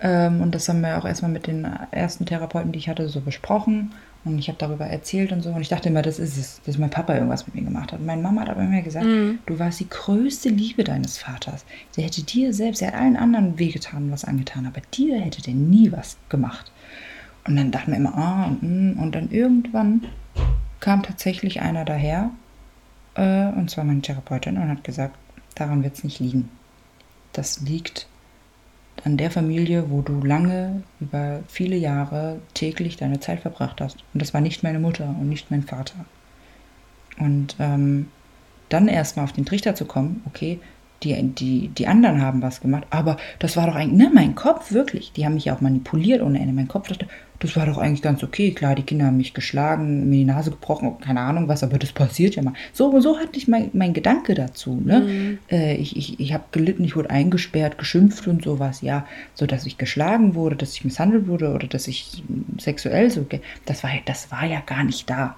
Ähm, 0.00 0.40
und 0.40 0.54
das 0.54 0.68
haben 0.68 0.80
wir 0.80 0.98
auch 0.98 1.04
erstmal 1.04 1.30
mit 1.30 1.46
den 1.46 1.66
ersten 1.90 2.26
Therapeuten, 2.26 2.72
die 2.72 2.78
ich 2.78 2.88
hatte, 2.88 3.08
so 3.08 3.20
besprochen. 3.20 3.92
Und 4.24 4.38
ich 4.38 4.48
habe 4.48 4.58
darüber 4.58 4.86
erzählt 4.86 5.30
und 5.30 5.42
so. 5.42 5.50
Und 5.50 5.60
ich 5.60 5.68
dachte 5.68 5.88
immer, 5.88 6.02
das 6.02 6.18
ist 6.18 6.36
es, 6.36 6.60
dass 6.66 6.78
mein 6.78 6.90
Papa 6.90 7.14
irgendwas 7.14 7.46
mit 7.46 7.54
mir 7.54 7.62
gemacht 7.62 7.92
hat. 7.92 8.00
Und 8.00 8.06
meine 8.06 8.22
Mama 8.22 8.42
hat 8.42 8.50
aber 8.50 8.62
immer 8.62 8.82
gesagt, 8.82 9.06
mhm. 9.06 9.38
du 9.46 9.58
warst 9.58 9.78
die 9.78 9.88
größte 9.88 10.48
Liebe 10.48 10.82
deines 10.82 11.18
Vaters. 11.18 11.64
Sie 11.92 12.02
hätte 12.02 12.24
dir 12.24 12.52
selbst, 12.52 12.82
er 12.82 12.88
hat 12.88 13.00
allen 13.00 13.16
anderen 13.16 13.58
wehgetan, 13.58 14.10
was 14.10 14.24
angetan, 14.24 14.66
aber 14.66 14.80
dir 14.92 15.20
hätte 15.20 15.42
der 15.42 15.54
nie 15.54 15.92
was 15.92 16.16
gemacht. 16.28 16.72
Und 17.46 17.54
dann 17.54 17.70
dachten 17.70 17.92
wir 17.92 17.98
immer, 17.98 18.16
ah, 18.18 18.46
und, 18.46 18.96
und 18.98 19.14
dann 19.14 19.30
irgendwann 19.30 20.02
kam 20.80 21.04
tatsächlich 21.04 21.60
einer 21.60 21.84
daher 21.84 22.30
äh, 23.16 23.48
und 23.48 23.70
zwar 23.70 23.84
meine 23.84 24.02
Therapeutin, 24.02 24.56
und 24.56 24.68
hat 24.68 24.84
gesagt, 24.84 25.16
daran 25.54 25.82
wird 25.82 25.94
es 25.94 26.04
nicht 26.04 26.20
liegen. 26.20 26.48
Das 27.32 27.60
liegt 27.60 28.06
an 29.04 29.16
der 29.16 29.30
Familie, 29.30 29.90
wo 29.90 30.00
du 30.00 30.20
lange, 30.22 30.82
über 31.00 31.40
viele 31.48 31.76
Jahre 31.76 32.40
täglich 32.54 32.96
deine 32.96 33.20
Zeit 33.20 33.40
verbracht 33.40 33.80
hast. 33.80 33.98
Und 34.14 34.22
das 34.22 34.32
war 34.32 34.40
nicht 34.40 34.62
meine 34.62 34.78
Mutter 34.78 35.08
und 35.20 35.28
nicht 35.28 35.50
mein 35.50 35.62
Vater. 35.62 36.04
Und 37.18 37.56
ähm, 37.58 38.08
dann 38.68 38.88
erstmal 38.88 39.24
auf 39.24 39.32
den 39.32 39.46
Trichter 39.46 39.74
zu 39.74 39.84
kommen, 39.84 40.22
okay, 40.26 40.60
die, 41.06 41.22
die, 41.22 41.68
die 41.68 41.86
anderen 41.86 42.20
haben 42.20 42.42
was 42.42 42.60
gemacht, 42.60 42.86
aber 42.90 43.16
das 43.38 43.56
war 43.56 43.66
doch 43.66 43.76
eigentlich, 43.76 44.06
ne, 44.06 44.10
mein 44.12 44.34
Kopf, 44.34 44.72
wirklich, 44.72 45.12
die 45.12 45.24
haben 45.24 45.34
mich 45.34 45.46
ja 45.46 45.54
auch 45.54 45.60
manipuliert 45.60 46.22
ohne 46.22 46.40
Ende. 46.40 46.52
Mein 46.52 46.68
Kopf 46.68 46.88
dachte, 46.88 47.06
das 47.38 47.54
war 47.56 47.66
doch 47.66 47.78
eigentlich 47.78 48.02
ganz 48.02 48.22
okay. 48.22 48.52
Klar, 48.52 48.74
die 48.74 48.82
Kinder 48.82 49.06
haben 49.06 49.18
mich 49.18 49.34
geschlagen, 49.34 50.08
mir 50.08 50.16
die 50.16 50.24
Nase 50.24 50.50
gebrochen, 50.50 50.98
keine 51.00 51.20
Ahnung 51.20 51.48
was, 51.48 51.62
aber 51.62 51.78
das 51.78 51.92
passiert 51.92 52.34
ja 52.36 52.42
mal. 52.42 52.54
So, 52.72 52.98
so 53.00 53.18
hatte 53.18 53.36
ich 53.36 53.46
mein, 53.46 53.70
mein 53.72 53.92
Gedanke 53.92 54.34
dazu. 54.34 54.80
Ne? 54.82 55.00
Mhm. 55.00 55.38
Äh, 55.50 55.76
ich 55.76 55.96
ich, 55.96 56.18
ich 56.18 56.32
habe 56.32 56.44
gelitten, 56.52 56.84
ich 56.84 56.96
wurde 56.96 57.10
eingesperrt, 57.10 57.78
geschimpft 57.78 58.26
und 58.26 58.44
sowas, 58.44 58.80
ja. 58.80 59.06
So, 59.34 59.46
dass 59.46 59.66
ich 59.66 59.78
geschlagen 59.78 60.34
wurde, 60.34 60.56
dass 60.56 60.74
ich 60.74 60.84
misshandelt 60.84 61.28
wurde 61.28 61.52
oder 61.52 61.66
dass 61.66 61.88
ich 61.88 62.22
sexuell 62.58 63.10
so, 63.10 63.26
das 63.66 63.82
war, 63.82 63.90
das 64.04 64.30
war 64.30 64.46
ja 64.46 64.60
gar 64.60 64.84
nicht 64.84 65.08
da. 65.10 65.36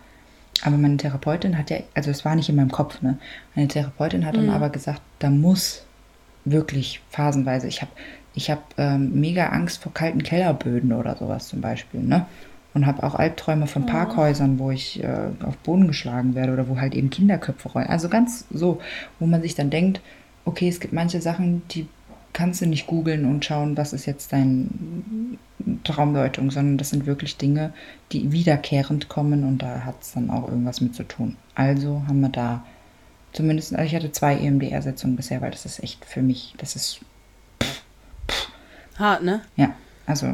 Aber 0.64 0.76
meine 0.76 0.96
Therapeutin 0.96 1.56
hat 1.58 1.70
ja, 1.70 1.78
also 1.94 2.10
es 2.10 2.24
war 2.24 2.34
nicht 2.34 2.48
in 2.48 2.56
meinem 2.56 2.70
Kopf, 2.70 3.02
ne? 3.02 3.18
Meine 3.54 3.68
Therapeutin 3.68 4.26
hat 4.26 4.36
mhm. 4.36 4.46
dann 4.46 4.50
aber 4.50 4.70
gesagt, 4.70 5.00
da 5.18 5.30
muss 5.30 5.84
wirklich 6.44 7.00
phasenweise, 7.10 7.68
ich 7.68 7.82
habe 7.82 7.92
ich 8.34 8.50
habe 8.50 8.62
ähm, 8.76 9.20
mega 9.20 9.48
Angst 9.48 9.82
vor 9.82 9.92
kalten 9.92 10.22
Kellerböden 10.22 10.92
oder 10.92 11.16
sowas 11.16 11.48
zum 11.48 11.60
Beispiel, 11.60 12.00
ne? 12.00 12.26
Und 12.74 12.86
habe 12.86 13.02
auch 13.02 13.16
Albträume 13.16 13.66
von 13.66 13.86
Parkhäusern, 13.86 14.58
wo 14.58 14.70
ich 14.70 15.02
äh, 15.02 15.30
auf 15.42 15.56
Boden 15.58 15.88
geschlagen 15.88 16.34
werde 16.36 16.52
oder 16.52 16.68
wo 16.68 16.78
halt 16.78 16.94
eben 16.94 17.10
Kinderköpfe 17.10 17.70
rollen. 17.70 17.88
Also 17.88 18.08
ganz 18.08 18.44
so, 18.52 18.80
wo 19.18 19.26
man 19.26 19.42
sich 19.42 19.56
dann 19.56 19.70
denkt, 19.70 20.00
okay, 20.44 20.68
es 20.68 20.78
gibt 20.78 20.92
manche 20.92 21.20
Sachen, 21.20 21.62
die 21.70 21.88
kannst 22.32 22.60
du 22.60 22.66
nicht 22.66 22.86
googeln 22.86 23.24
und 23.24 23.44
schauen, 23.44 23.76
was 23.76 23.92
ist 23.92 24.06
jetzt 24.06 24.32
deine 24.32 24.68
Traumdeutung, 25.84 26.50
sondern 26.50 26.78
das 26.78 26.90
sind 26.90 27.06
wirklich 27.06 27.36
Dinge, 27.36 27.72
die 28.12 28.32
wiederkehrend 28.32 29.08
kommen 29.08 29.44
und 29.44 29.58
da 29.58 29.80
hat 29.84 29.96
es 30.02 30.12
dann 30.12 30.30
auch 30.30 30.48
irgendwas 30.48 30.80
mit 30.80 30.94
zu 30.94 31.02
tun. 31.02 31.36
Also 31.54 32.02
haben 32.06 32.20
wir 32.20 32.28
da 32.28 32.64
zumindest, 33.32 33.74
also 33.74 33.84
ich 33.84 33.94
hatte 33.94 34.12
zwei 34.12 34.36
EMDR-Setzungen 34.36 35.16
bisher, 35.16 35.40
weil 35.40 35.50
das 35.50 35.64
ist 35.64 35.82
echt 35.82 36.04
für 36.04 36.22
mich, 36.22 36.54
das 36.58 36.76
ist 36.76 37.00
Hart, 38.98 39.22
ne? 39.22 39.42
Ja, 39.56 39.74
also. 40.06 40.26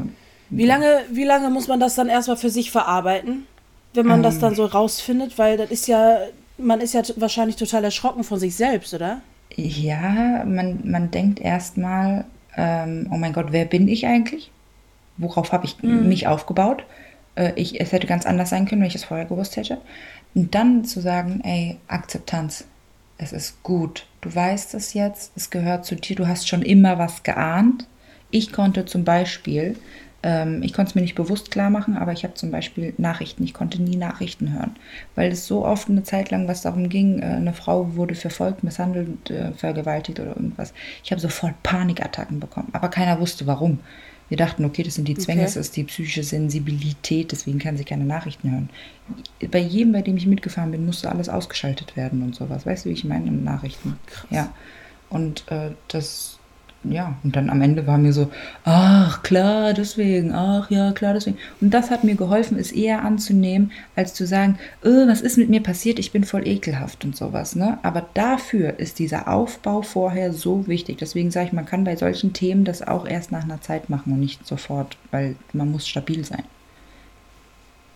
Wie 0.51 0.67
lange, 0.67 1.03
wie 1.11 1.25
lange 1.25 1.51
muss 1.51 1.69
man 1.69 1.81
das 1.81 1.95
dann 1.95 2.09
erstmal 2.09 2.37
für 2.37 2.51
sich 2.51 2.71
verarbeiten, 2.71 3.47
wenn 3.93 4.07
man 4.07 4.21
ähm, 4.21 4.23
das 4.23 4.39
dann 4.39 4.55
so 4.55 4.65
rausfindet? 4.65 5.39
Weil 5.39 5.57
das 5.57 5.71
ist 5.71 5.87
ja, 5.87 6.19
man 6.59 6.81
ist 6.81 6.95
ja 6.95 7.03
wahrscheinlich 7.17 7.57
total 7.57 7.85
erschrocken 7.85 8.25
von 8.25 8.39
sich 8.39 8.55
selbst, 8.55 8.95
oder? 8.95 9.21
Ja, 9.57 10.45
man, 10.45 10.81
man 10.85 11.11
denkt 11.11 11.41
erstmal, 11.41 12.25
ähm, 12.57 13.09
oh 13.11 13.17
mein 13.17 13.33
Gott, 13.33 13.47
wer 13.51 13.65
bin 13.65 13.89
ich 13.89 14.07
eigentlich? 14.07 14.51
Worauf 15.17 15.53
habe 15.53 15.65
ich 15.67 15.83
mhm. 15.83 16.09
mich 16.09 16.27
aufgebaut? 16.27 16.85
Äh, 17.37 17.53
ich, 17.57 17.81
es 17.81 17.93
hätte 17.93 18.07
ganz 18.07 18.27
anders 18.27 18.51
sein 18.51 18.67
können, 18.67 18.81
wenn 18.81 18.89
ich 18.89 18.95
es 18.95 19.05
vorher 19.05 19.27
gewusst 19.27 19.57
hätte. 19.57 19.79
Und 20.35 20.55
dann 20.55 20.85
zu 20.85 21.01
sagen, 21.01 21.41
ey, 21.45 21.79
Akzeptanz, 21.87 22.65
es 23.19 23.33
ist 23.33 23.63
gut. 23.63 24.07
Du 24.21 24.35
weißt 24.35 24.75
es 24.75 24.95
jetzt, 24.95 25.33
es 25.37 25.51
gehört 25.51 25.85
zu 25.85 25.95
dir, 25.95 26.17
du 26.17 26.27
hast 26.27 26.49
schon 26.49 26.63
immer 26.63 26.99
was 26.99 27.23
geahnt. 27.23 27.87
Ich 28.31 28.53
konnte 28.53 28.85
zum 28.85 29.05
Beispiel, 29.05 29.77
ähm, 30.25 30.63
ich 30.63 30.73
konnte 30.73 30.89
es 30.89 30.95
mir 30.95 31.03
nicht 31.03 31.15
bewusst 31.15 31.51
klar 31.51 31.69
machen, 31.69 31.99
aber 31.99 32.13
ich 32.13 32.25
habe 32.25 32.33
zum 32.33 32.51
Beispiel 32.51 32.95
Nachrichten, 32.97 33.45
ich 33.45 33.53
konnte 33.53 33.81
nie 33.83 33.97
Nachrichten 33.97 34.55
hören, 34.55 34.75
weil 35.15 35.31
es 35.31 35.47
so 35.47 35.67
oft 35.67 35.91
eine 35.91 36.03
Zeit 36.03 36.31
lang 36.31 36.49
was 36.49 36.63
darum 36.63 36.89
ging, 36.89 37.19
äh, 37.19 37.27
eine 37.27 37.53
Frau 37.53 37.95
wurde 37.95 38.15
verfolgt, 38.15 38.65
misshandelt, 38.65 39.31
äh, 39.31 39.53
vergewaltigt 39.53 40.19
oder 40.19 40.31
irgendwas. 40.31 40.73
Ich 41.05 41.11
habe 41.11 41.21
sofort 41.21 41.63
Panikattacken 41.63 42.41
bekommen, 42.41 42.71
aber 42.73 42.89
keiner 42.89 43.21
wusste 43.21 43.47
warum. 43.47 43.81
Wir 44.31 44.39
dachten, 44.39 44.65
okay, 44.65 44.83
das 44.83 44.95
sind 44.95 45.07
die 45.07 45.15
Zwänge, 45.15 45.43
okay. 45.43 45.49
das 45.49 45.57
ist 45.57 45.77
die 45.77 45.85
psychische 45.85 46.23
Sensibilität, 46.23 47.31
deswegen 47.31 47.59
kann 47.59 47.77
sie 47.77 47.85
keine 47.85 48.05
Nachrichten 48.05 48.51
hören. 48.51 48.71
Bei 49.51 49.59
jedem, 49.59 49.93
bei 49.93 50.01
dem 50.01 50.17
ich 50.17 50.27
mitgefahren 50.27 50.71
bin, 50.71 50.87
musste 50.87 51.11
alles 51.11 51.29
ausgeschaltet 51.29 51.95
werden 51.99 52.23
und 52.23 52.35
sowas. 52.35 52.65
Weißt 52.65 52.87
du, 52.87 52.89
wie 52.89 52.95
ich 52.95 53.05
meine? 53.05 53.31
Nachrichten. 53.31 53.99
Krass. 54.07 54.31
Ja. 54.31 54.55
Und 55.11 55.45
äh, 55.51 55.73
das 55.89 56.39
ja, 56.85 57.17
und 57.25 57.37
dann 57.37 57.51
am 57.51 57.63
Ende 57.63 57.87
war 57.87 57.99
mir 57.99 58.13
so, 58.13 58.31
ach 58.65 59.23
klar, 59.23 59.73
deswegen, 59.73 60.33
ach 60.33 60.71
ja, 60.71 60.93
klar, 60.93 61.15
deswegen. 61.15 61.39
Und 61.61 61.73
das 61.73 61.91
hat 61.91 62.05
mir 62.05 62.15
geholfen, 62.15 62.59
es 62.59 62.73
eher 62.73 63.03
anzunehmen, 63.03 63.73
als 63.97 64.15
zu 64.15 64.27
sagen, 64.27 64.59
oh, 64.85 65.07
was 65.07 65.21
ist 65.21 65.39
mit 65.39 65.49
mir 65.49 65.63
passiert, 65.63 65.99
ich 65.99 66.13
bin 66.13 66.25
voll 66.25 66.47
ekelhaft 66.47 67.05
und 67.05 67.17
sowas. 67.17 67.57
Ne? 67.57 67.79
Aber 67.83 68.07
dafür 68.15 68.79
ist 68.79 68.99
dieser 68.99 69.29
Aufbau 69.29 69.83
vorher 69.83 70.33
so 70.33 70.67
wichtig. 70.67 70.99
Deswegen 70.99 71.31
sage 71.31 71.47
ich, 71.47 71.53
man 71.53 71.67
kann 71.67 71.85
bei 71.85 71.97
solchen 71.97 72.33
Themen 72.33 72.65
das 72.65 72.87
auch 72.87 73.07
erst 73.07 73.33
nach 73.33 73.45
einer 73.45 73.61
Zeit 73.61 73.91
machen 73.91 74.13
und 74.13 74.21
nicht 74.21 74.47
sofort, 74.47 74.97
weil 75.11 75.37
man 75.53 75.71
muss 75.71 75.87
stabil 75.89 76.25
sein. 76.25 76.45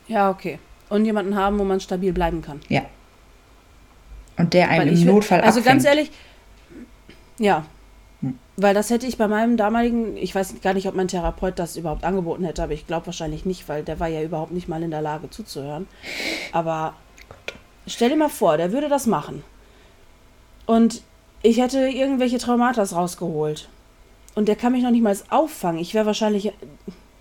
Ja, 0.09 0.31
okay. 0.31 0.59
Und 0.89 1.05
jemanden 1.05 1.37
haben, 1.37 1.59
wo 1.59 1.65
man 1.65 1.81
stabil 1.81 2.13
bleiben 2.13 2.43
kann. 2.43 2.61
Ja. 2.69 2.83
Und 4.39 4.55
der 4.55 4.71
einen 4.71 4.89
im 4.89 4.99
will, 4.99 5.05
Notfall 5.05 5.41
Also 5.41 5.59
abfängt. 5.61 5.67
ganz 5.67 5.85
ehrlich, 5.85 6.11
ja. 7.39 7.65
Weil 8.61 8.75
das 8.75 8.91
hätte 8.91 9.07
ich 9.07 9.17
bei 9.17 9.29
meinem 9.29 9.57
damaligen, 9.57 10.17
ich 10.17 10.35
weiß 10.35 10.61
gar 10.63 10.75
nicht, 10.75 10.89
ob 10.89 10.97
mein 10.97 11.07
Therapeut 11.07 11.61
das 11.61 11.77
überhaupt 11.77 12.03
angeboten 12.03 12.43
hätte, 12.43 12.65
aber 12.65 12.73
ich 12.73 12.89
glaube 12.89 13.07
wahrscheinlich 13.07 13.47
nicht, 13.47 13.69
weil 13.69 13.85
der 13.85 14.01
war 14.01 14.09
ja 14.09 14.21
überhaupt 14.21 14.51
nicht 14.51 14.67
mal 14.67 14.83
in 14.83 14.91
der 14.91 15.01
Lage 15.01 15.31
zuzuhören. 15.31 15.87
Aber 16.51 16.95
stell 17.87 18.09
dir 18.09 18.17
mal 18.17 18.29
vor, 18.29 18.57
der 18.57 18.73
würde 18.73 18.89
das 18.89 19.07
machen. 19.07 19.45
Und 20.67 21.03
ich 21.43 21.61
hätte 21.61 21.89
irgendwelche 21.89 22.39
Traumata 22.39 22.83
rausgeholt. 22.83 23.69
Und 24.35 24.49
der 24.49 24.57
kann 24.57 24.73
mich 24.73 24.83
noch 24.83 24.91
nicht 24.91 25.05
mal 25.05 25.17
auffangen. 25.31 25.81
Ich 25.81 25.95
wäre 25.95 26.07
wahrscheinlich 26.07 26.53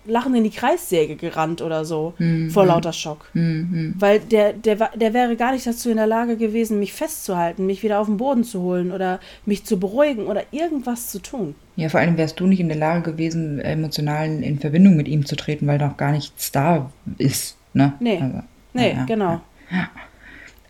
lachend 0.08 0.34
in 0.36 0.44
die 0.44 0.50
Kreissäge 0.50 1.16
gerannt 1.16 1.62
oder 1.62 1.84
so, 1.84 2.14
Mhm. 2.18 2.50
vor 2.50 2.66
lauter 2.66 2.92
Schock. 2.92 3.30
Weil 3.34 4.20
der, 4.20 4.52
der, 4.54 4.76
der 4.94 5.14
wäre 5.14 5.36
gar 5.36 5.52
nicht 5.52 5.66
dazu 5.66 5.90
in 5.90 5.96
der 5.98 6.06
Lage 6.06 6.36
gewesen, 6.36 6.78
mich 6.78 6.92
festzuhalten, 6.92 7.66
mich 7.66 7.82
wieder 7.82 8.00
auf 8.00 8.06
den 8.06 8.16
Boden 8.16 8.42
zu 8.44 8.60
holen 8.62 8.90
oder 8.90 9.20
mich 9.46 9.64
zu 9.64 9.78
beruhigen 9.78 10.26
oder 10.26 10.42
irgendwas 10.50 11.10
zu 11.10 11.20
tun. 11.20 11.54
Ja, 11.76 11.88
vor 11.88 12.00
allem 12.00 12.16
wärst 12.16 12.40
du 12.40 12.46
nicht 12.46 12.60
in 12.60 12.68
der 12.68 12.76
Lage 12.78 13.12
gewesen, 13.12 13.60
emotional 13.60 14.42
in 14.42 14.58
Verbindung 14.58 14.96
mit 14.96 15.06
ihm 15.06 15.24
zu 15.26 15.36
treten, 15.36 15.66
weil 15.66 15.78
noch 15.78 15.96
gar 15.96 16.10
nichts 16.12 16.50
da 16.50 16.90
ist. 17.18 17.56
Ne? 17.72 17.92
Nee. 18.00 18.18
Also, 18.20 18.40
Nee, 18.74 18.90
ja, 18.90 18.96
ja, 18.98 19.04
genau. 19.06 19.40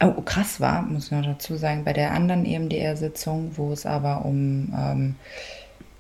Oh, 0.00 0.21
krass 0.23 0.61
war, 0.61 0.83
muss 0.83 1.07
ich 1.07 1.11
noch 1.11 1.25
dazu 1.25 1.57
sagen, 1.57 1.83
bei 1.85 1.92
der 1.92 2.12
anderen 2.12 2.45
EMDR-Sitzung, 2.47 3.50
wo 3.57 3.73
es 3.73 3.85
aber 3.85 4.25
um, 4.25 4.73
ähm, 4.78 5.14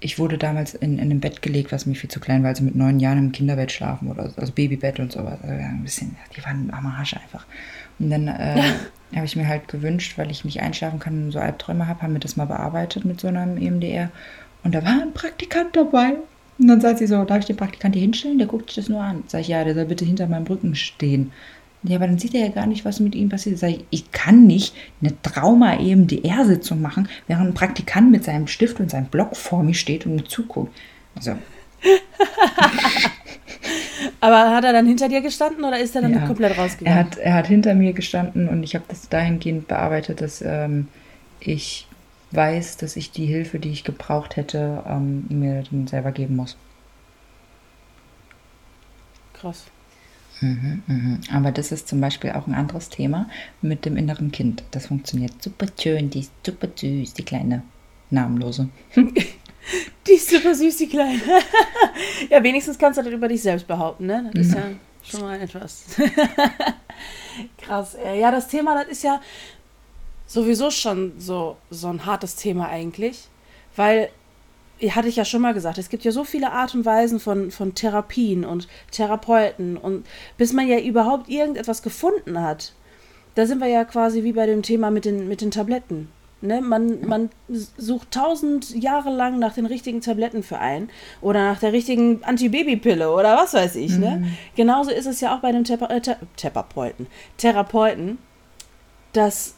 ich 0.00 0.18
wurde 0.18 0.38
damals 0.38 0.74
in, 0.74 0.94
in 0.94 1.10
einem 1.10 1.20
Bett 1.20 1.42
gelegt, 1.42 1.72
was 1.72 1.86
mir 1.86 1.94
viel 1.94 2.10
zu 2.10 2.20
klein 2.20 2.42
war, 2.42 2.50
also 2.50 2.62
mit 2.62 2.76
neun 2.76 3.00
Jahren 3.00 3.18
im 3.18 3.32
Kinderbett 3.32 3.72
schlafen 3.72 4.10
oder 4.10 4.30
so, 4.30 4.40
also 4.40 4.52
Babybett 4.52 5.00
und 5.00 5.12
sowas. 5.12 5.38
Also 5.42 5.54
ein 5.54 5.82
bisschen, 5.82 6.16
die 6.36 6.44
waren 6.44 6.70
am 6.72 6.86
Arsch 6.86 7.14
einfach. 7.14 7.46
Und 7.98 8.10
dann 8.10 8.28
äh, 8.28 8.62
habe 9.16 9.26
ich 9.26 9.36
mir 9.36 9.48
halt 9.48 9.66
gewünscht, 9.68 10.16
weil 10.16 10.30
ich 10.30 10.44
nicht 10.44 10.60
einschlafen 10.60 11.00
kann 11.00 11.24
und 11.24 11.32
so 11.32 11.40
Albträume 11.40 11.88
habe, 11.88 12.02
haben 12.02 12.12
wir 12.12 12.20
das 12.20 12.36
mal 12.36 12.44
bearbeitet 12.44 13.04
mit 13.04 13.20
so 13.20 13.28
einem 13.28 13.56
EMDR. 13.56 14.10
Und 14.62 14.74
da 14.74 14.84
war 14.84 15.02
ein 15.02 15.14
Praktikant 15.14 15.74
dabei. 15.74 16.14
Und 16.58 16.66
dann 16.68 16.80
sagt 16.80 16.98
sie 16.98 17.06
so, 17.06 17.24
darf 17.24 17.40
ich 17.40 17.46
den 17.46 17.56
Praktikant 17.56 17.94
hier 17.94 18.02
hinstellen? 18.02 18.38
Der 18.38 18.48
guckt 18.48 18.70
sich 18.70 18.76
das 18.76 18.88
nur 18.88 19.02
an. 19.02 19.24
Sag 19.26 19.40
ich, 19.40 19.48
ja, 19.48 19.64
der 19.64 19.74
soll 19.74 19.84
bitte 19.84 20.04
hinter 20.04 20.26
meinem 20.26 20.46
Rücken 20.46 20.74
stehen. 20.74 21.32
Ja, 21.84 21.96
aber 21.96 22.06
dann 22.08 22.18
sieht 22.18 22.34
er 22.34 22.40
ja 22.40 22.48
gar 22.48 22.66
nicht, 22.66 22.84
was 22.84 22.98
mit 22.98 23.14
ihm 23.14 23.28
passiert. 23.28 23.58
Sag 23.58 23.70
ich, 23.70 23.84
ich 23.90 24.10
kann 24.10 24.46
nicht 24.46 24.74
eine 25.00 25.20
Trauma-EMDR-Sitzung 25.22 26.82
machen, 26.82 27.08
während 27.28 27.48
ein 27.48 27.54
Praktikant 27.54 28.10
mit 28.10 28.24
seinem 28.24 28.48
Stift 28.48 28.80
und 28.80 28.90
seinem 28.90 29.06
Block 29.06 29.36
vor 29.36 29.62
mir 29.62 29.74
steht 29.74 30.04
und 30.04 30.16
mir 30.16 30.24
zuguckt. 30.24 30.76
Also, 31.14 31.36
Aber 34.20 34.50
hat 34.50 34.64
er 34.64 34.72
dann 34.72 34.86
hinter 34.86 35.08
dir 35.08 35.20
gestanden 35.20 35.64
oder 35.64 35.78
ist 35.78 35.94
er 35.94 36.02
dann 36.02 36.14
ja. 36.14 36.26
komplett 36.26 36.56
Er 36.56 36.58
rausgegangen? 36.58 36.98
hat, 36.98 37.16
er 37.18 37.34
hat 37.34 37.46
hinter 37.46 37.74
mir 37.74 37.92
gestanden 37.92 38.48
und 38.48 38.62
ich 38.62 38.74
habe 38.74 38.84
das 38.88 39.08
dahingehend 39.08 39.68
bearbeitet, 39.68 40.20
dass 40.20 40.42
ähm, 40.42 40.88
ich 41.40 41.86
weiß, 42.32 42.76
dass 42.78 42.96
ich 42.96 43.10
die 43.12 43.26
Hilfe, 43.26 43.58
die 43.58 43.70
ich 43.70 43.84
gebraucht 43.84 44.36
hätte, 44.36 44.82
ähm, 44.86 45.26
mir 45.28 45.62
dann 45.70 45.86
selber 45.86 46.12
geben 46.12 46.36
muss. 46.36 46.56
Krass. 49.34 49.66
Mhm. 50.40 51.20
Aber 51.32 51.52
das 51.52 51.72
ist 51.72 51.88
zum 51.88 52.00
Beispiel 52.00 52.32
auch 52.32 52.46
ein 52.46 52.54
anderes 52.54 52.88
Thema 52.88 53.28
mit 53.60 53.84
dem 53.84 53.96
inneren 53.96 54.30
Kind. 54.30 54.62
Das 54.70 54.86
funktioniert 54.86 55.42
super 55.42 55.66
schön, 55.80 56.10
die 56.10 56.20
ist 56.20 56.32
super 56.44 56.68
süß, 56.74 57.14
die 57.14 57.24
kleine 57.24 57.62
namenlose. 58.10 58.68
Die 60.06 60.12
ist 60.12 60.30
super 60.30 60.54
süß, 60.54 60.76
die 60.78 60.88
Kleine. 60.88 61.20
ja, 62.30 62.42
wenigstens 62.42 62.78
kannst 62.78 62.98
du 62.98 63.02
das 63.02 63.12
über 63.12 63.28
dich 63.28 63.42
selbst 63.42 63.66
behaupten, 63.66 64.06
ne? 64.06 64.30
Das 64.32 64.46
ist 64.46 64.54
ja 64.54 64.62
schon 65.02 65.20
mal 65.20 65.40
etwas. 65.40 65.84
Krass. 67.58 67.96
Ja, 68.18 68.30
das 68.30 68.48
Thema, 68.48 68.82
das 68.82 68.90
ist 68.90 69.04
ja 69.04 69.20
sowieso 70.26 70.70
schon 70.70 71.12
so, 71.18 71.56
so 71.70 71.88
ein 71.88 72.06
hartes 72.06 72.36
Thema 72.36 72.68
eigentlich. 72.68 73.28
Weil, 73.76 74.10
hatte 74.90 75.08
ich 75.08 75.16
ja 75.16 75.24
schon 75.24 75.42
mal 75.42 75.54
gesagt, 75.54 75.78
es 75.78 75.88
gibt 75.88 76.04
ja 76.04 76.12
so 76.12 76.24
viele 76.24 76.52
Art 76.52 76.74
und 76.74 76.84
Weisen 76.84 77.20
von, 77.20 77.50
von 77.50 77.74
Therapien 77.74 78.44
und 78.44 78.68
Therapeuten 78.90 79.76
und 79.76 80.06
bis 80.36 80.52
man 80.52 80.68
ja 80.68 80.78
überhaupt 80.78 81.28
irgendetwas 81.28 81.82
gefunden 81.82 82.40
hat, 82.40 82.72
da 83.34 83.46
sind 83.46 83.60
wir 83.60 83.68
ja 83.68 83.84
quasi 83.84 84.24
wie 84.24 84.32
bei 84.32 84.46
dem 84.46 84.62
Thema 84.62 84.90
mit 84.90 85.04
den, 85.04 85.28
mit 85.28 85.40
den 85.40 85.50
Tabletten. 85.50 86.10
Ne? 86.40 86.60
Man, 86.60 87.04
man 87.06 87.30
sucht 87.48 88.12
tausend 88.12 88.70
Jahre 88.70 89.10
lang 89.10 89.40
nach 89.40 89.54
den 89.54 89.66
richtigen 89.66 90.00
Tabletten 90.00 90.44
für 90.44 90.58
einen 90.60 90.88
oder 91.20 91.42
nach 91.50 91.58
der 91.58 91.72
richtigen 91.72 92.22
Antibabypille 92.22 93.10
oder 93.12 93.36
was 93.36 93.54
weiß 93.54 93.74
ich. 93.74 93.98
Ne? 93.98 94.28
Genauso 94.54 94.90
ist 94.92 95.06
es 95.06 95.20
ja 95.20 95.34
auch 95.34 95.40
bei 95.40 95.50
dem 95.50 95.64
Thera 95.64 95.90
äh, 95.90 96.00
Thera- 96.00 96.18
Therapeuten, 96.36 97.08
Therapeuten, 97.38 98.18
dass 99.12 99.54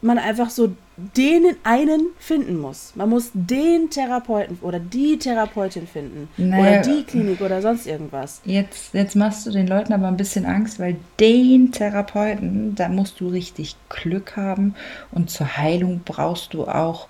man 0.00 0.18
einfach 0.18 0.48
so 0.48 0.74
den 0.96 1.56
einen 1.62 2.08
finden 2.18 2.58
muss. 2.58 2.92
Man 2.94 3.10
muss 3.10 3.30
den 3.34 3.90
Therapeuten 3.90 4.58
oder 4.62 4.78
die 4.78 5.18
Therapeutin 5.18 5.86
finden. 5.86 6.28
Naja. 6.36 6.80
Oder 6.80 6.82
die 6.82 7.04
Klinik 7.04 7.40
oder 7.40 7.60
sonst 7.60 7.86
irgendwas. 7.86 8.40
Jetzt, 8.44 8.94
jetzt 8.94 9.14
machst 9.14 9.46
du 9.46 9.50
den 9.50 9.66
Leuten 9.66 9.92
aber 9.92 10.08
ein 10.08 10.16
bisschen 10.16 10.46
Angst, 10.46 10.80
weil 10.80 10.96
den 11.20 11.72
Therapeuten, 11.72 12.74
da 12.74 12.88
musst 12.88 13.20
du 13.20 13.28
richtig 13.28 13.76
Glück 13.88 14.36
haben 14.36 14.74
und 15.12 15.30
zur 15.30 15.56
Heilung 15.56 16.00
brauchst 16.04 16.54
du 16.54 16.64
auch 16.66 17.08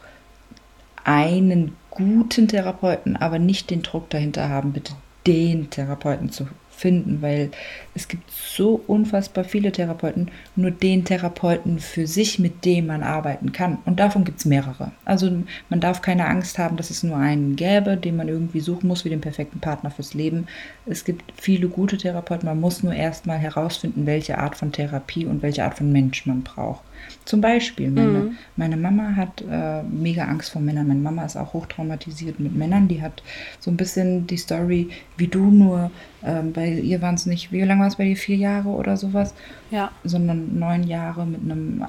einen 1.05 1.77
guten 1.91 2.49
Therapeuten, 2.49 3.17
aber 3.17 3.39
nicht 3.39 3.71
den 3.71 3.83
Druck 3.83 4.11
dahinter 4.11 4.49
haben, 4.49 4.73
bitte 4.73 4.95
den 5.27 5.71
Therapeuten 5.71 6.31
zu 6.31 6.49
finden, 6.77 7.23
weil 7.23 7.51
es 7.95 8.09
gibt 8.09 8.31
so 8.31 8.81
unfassbar 8.87 9.45
viele 9.45 9.73
Therapeuten, 9.73 10.31
nur 10.55 10.71
den 10.71 11.05
Therapeuten 11.05 11.79
für 11.79 12.07
sich, 12.07 12.39
mit 12.39 12.65
dem 12.65 12.87
man 12.87 13.03
arbeiten 13.03 13.53
kann. 13.53 13.79
Und 13.87 13.99
davon 13.99 14.25
gibt 14.25 14.39
es 14.39 14.45
mehrere. 14.45 14.93
Also 15.05 15.31
man 15.69 15.81
darf 15.81 16.03
keine 16.03 16.27
Angst 16.27 16.59
haben, 16.59 16.77
dass 16.77 16.91
es 16.91 17.03
nur 17.03 17.17
einen 17.17 17.57
gäbe, 17.57 17.97
den 17.97 18.17
man 18.17 18.29
irgendwie 18.29 18.61
suchen 18.61 18.89
muss, 18.89 19.05
wie 19.05 19.11
den 19.11 19.21
perfekten 19.21 19.61
Partner 19.61 19.91
fürs 19.91 20.15
Leben. 20.15 20.47
Es 20.85 21.05
gibt 21.05 21.33
viele 21.41 21.69
gute 21.69 21.97
Therapeuten, 21.97 22.47
man 22.49 22.61
muss 22.61 22.83
nur 22.83 22.95
erstmal 22.95 23.39
herausfinden, 23.39 24.07
welche 24.07 24.39
Art 24.39 24.57
von 24.57 24.73
Therapie 24.73 25.27
und 25.27 25.43
welche 25.43 25.65
Art 25.65 25.79
von 25.79 25.91
Mensch 25.91 26.27
man 26.27 26.43
braucht. 26.43 26.86
Zum 27.25 27.41
Beispiel, 27.41 27.91
meine, 27.91 28.37
meine 28.57 28.77
Mama 28.77 29.17
hat 29.17 29.43
äh, 29.51 29.83
mega 29.83 30.25
Angst 30.25 30.51
vor 30.51 30.63
Männern. 30.63 30.87
Meine 30.89 31.01
Mama 31.01 31.25
ist 31.25 31.37
auch 31.37 31.53
hochtraumatisiert 31.53 32.39
mit 32.39 32.55
Männern. 32.55 32.89
Die 32.89 33.03
hat 33.03 33.23
so 33.59 33.71
ein 33.71 33.77
bisschen 33.77 34.27
die 34.27 34.37
Story 34.37 34.91
wie 35.17 35.27
du, 35.27 35.51
nur 35.51 35.91
ähm, 36.23 36.53
bei 36.53 36.69
ihr 36.69 37.03
waren 37.03 37.17
es 37.17 37.27
nicht, 37.27 37.53
wie 37.53 37.63
lange 37.63 37.81
war 37.81 37.89
es 37.89 37.97
bei 37.97 38.05
dir? 38.05 38.17
Vier 38.17 38.37
Jahre 38.37 38.69
oder 38.69 38.97
sowas? 38.97 39.35
Ja. 39.71 39.91
Sondern 40.05 40.59
neun 40.59 40.85
Jahre 40.85 41.27
mit 41.27 41.43
einem 41.43 41.85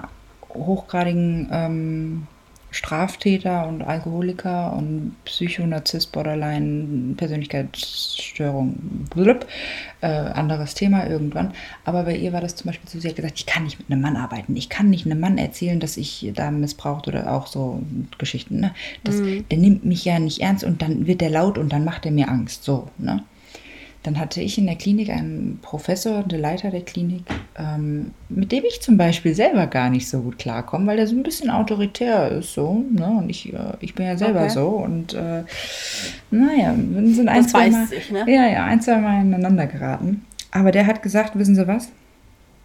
hochgradigen 0.50 1.50
ähm, 1.52 2.28
Straftäter 2.72 3.68
und 3.68 3.82
Alkoholiker 3.82 4.74
und 4.74 5.16
Psychonarzist, 5.26 6.12
Borderline, 6.12 7.16
Persönlichkeitsstörung, 7.16 8.76
blub, 9.10 9.48
äh, 10.02 10.08
anderes 10.08 10.74
Thema 10.74 11.08
irgendwann. 11.08 11.54
Aber 11.86 12.04
bei 12.04 12.16
ihr 12.16 12.34
war 12.34 12.42
das 12.42 12.56
zum 12.56 12.68
Beispiel 12.68 12.90
so, 12.90 13.00
sie 13.00 13.08
hat 13.08 13.16
gesagt, 13.16 13.40
ich 13.40 13.46
kann 13.46 13.64
nicht 13.64 13.80
mit 13.80 13.90
einem 13.90 14.02
Mann 14.02 14.18
arbeiten. 14.18 14.56
Ich 14.56 14.70
kann 14.70 14.90
nicht 14.90 15.06
einem 15.06 15.20
Mann 15.20 15.38
erzählen, 15.38 15.80
dass 15.80 15.98
ich 15.98 16.32
da 16.36 16.52
missbraucht 16.52 17.08
oder 17.08 17.32
auch 17.34 17.48
so 17.48 17.82
Geschichten. 18.18 18.60
Ne? 18.60 18.74
Das, 19.04 19.16
Der 19.50 19.58
nimmt 19.58 19.86
mich 19.86 20.04
ja 20.06 20.20
nicht 20.20 20.42
ernst 20.42 20.64
und 20.64 20.82
dann 20.82 21.08
wird 21.08 21.22
er 21.22 21.30
laut 21.30 21.58
und 21.58 21.72
dann 21.72 21.86
macht 21.86 22.06
er 22.06 22.12
mir 22.12 22.30
Angst. 22.30 22.64
So, 22.64 22.90
ne? 22.98 23.24
Dann 24.08 24.20
hatte 24.20 24.40
ich 24.40 24.58
in 24.58 24.68
der 24.68 24.78
Klinik 24.78 25.10
einen 25.10 25.60
Professor, 25.62 26.24
der 26.24 26.40
Leiter 26.40 26.72
der 26.72 26.80
Klinik, 26.80 27.24
ähm, 27.60 28.12
mit 28.30 28.54
dem 28.54 28.64
ich 28.64 28.80
zum 28.80 28.96
Beispiel 28.96 29.36
selber 29.36 29.68
gar 29.68 29.90
nicht 29.90 30.08
so 30.08 30.22
gut 30.22 30.40
klarkomme, 30.40 30.88
weil 30.88 30.96
der 30.96 31.08
so 31.08 31.16
ein 31.18 31.24
bisschen 31.24 31.50
autoritär 31.50 32.32
ist 32.32 32.54
so. 32.54 32.86
Ne? 32.90 33.06
Und 33.06 33.30
ich, 33.30 33.52
äh, 33.52 33.74
ich 33.82 33.96
bin 33.96 34.06
ja 34.06 34.16
selber 34.16 34.44
Okay. 34.44 34.50
so. 34.52 34.68
Und 34.68 35.14
äh, 35.14 35.44
naja, 36.32 36.74
sind 36.74 37.28
ein, 37.28 37.42
Das 37.44 37.52
zwei 37.52 37.70
Mal, 37.70 37.86
sich, 37.88 38.10
ne? 38.10 38.24
ja, 38.28 38.48
ja, 38.48 38.64
ein, 38.64 38.80
zwei 38.80 38.98
Mal 38.98 39.20
ineinander 39.24 39.68
geraten. 39.68 40.22
Aber 40.52 40.72
der 40.72 40.88
hat 40.88 41.04
gesagt, 41.04 41.38
wissen 41.38 41.56
Sie 41.56 41.68
was? 41.68 41.90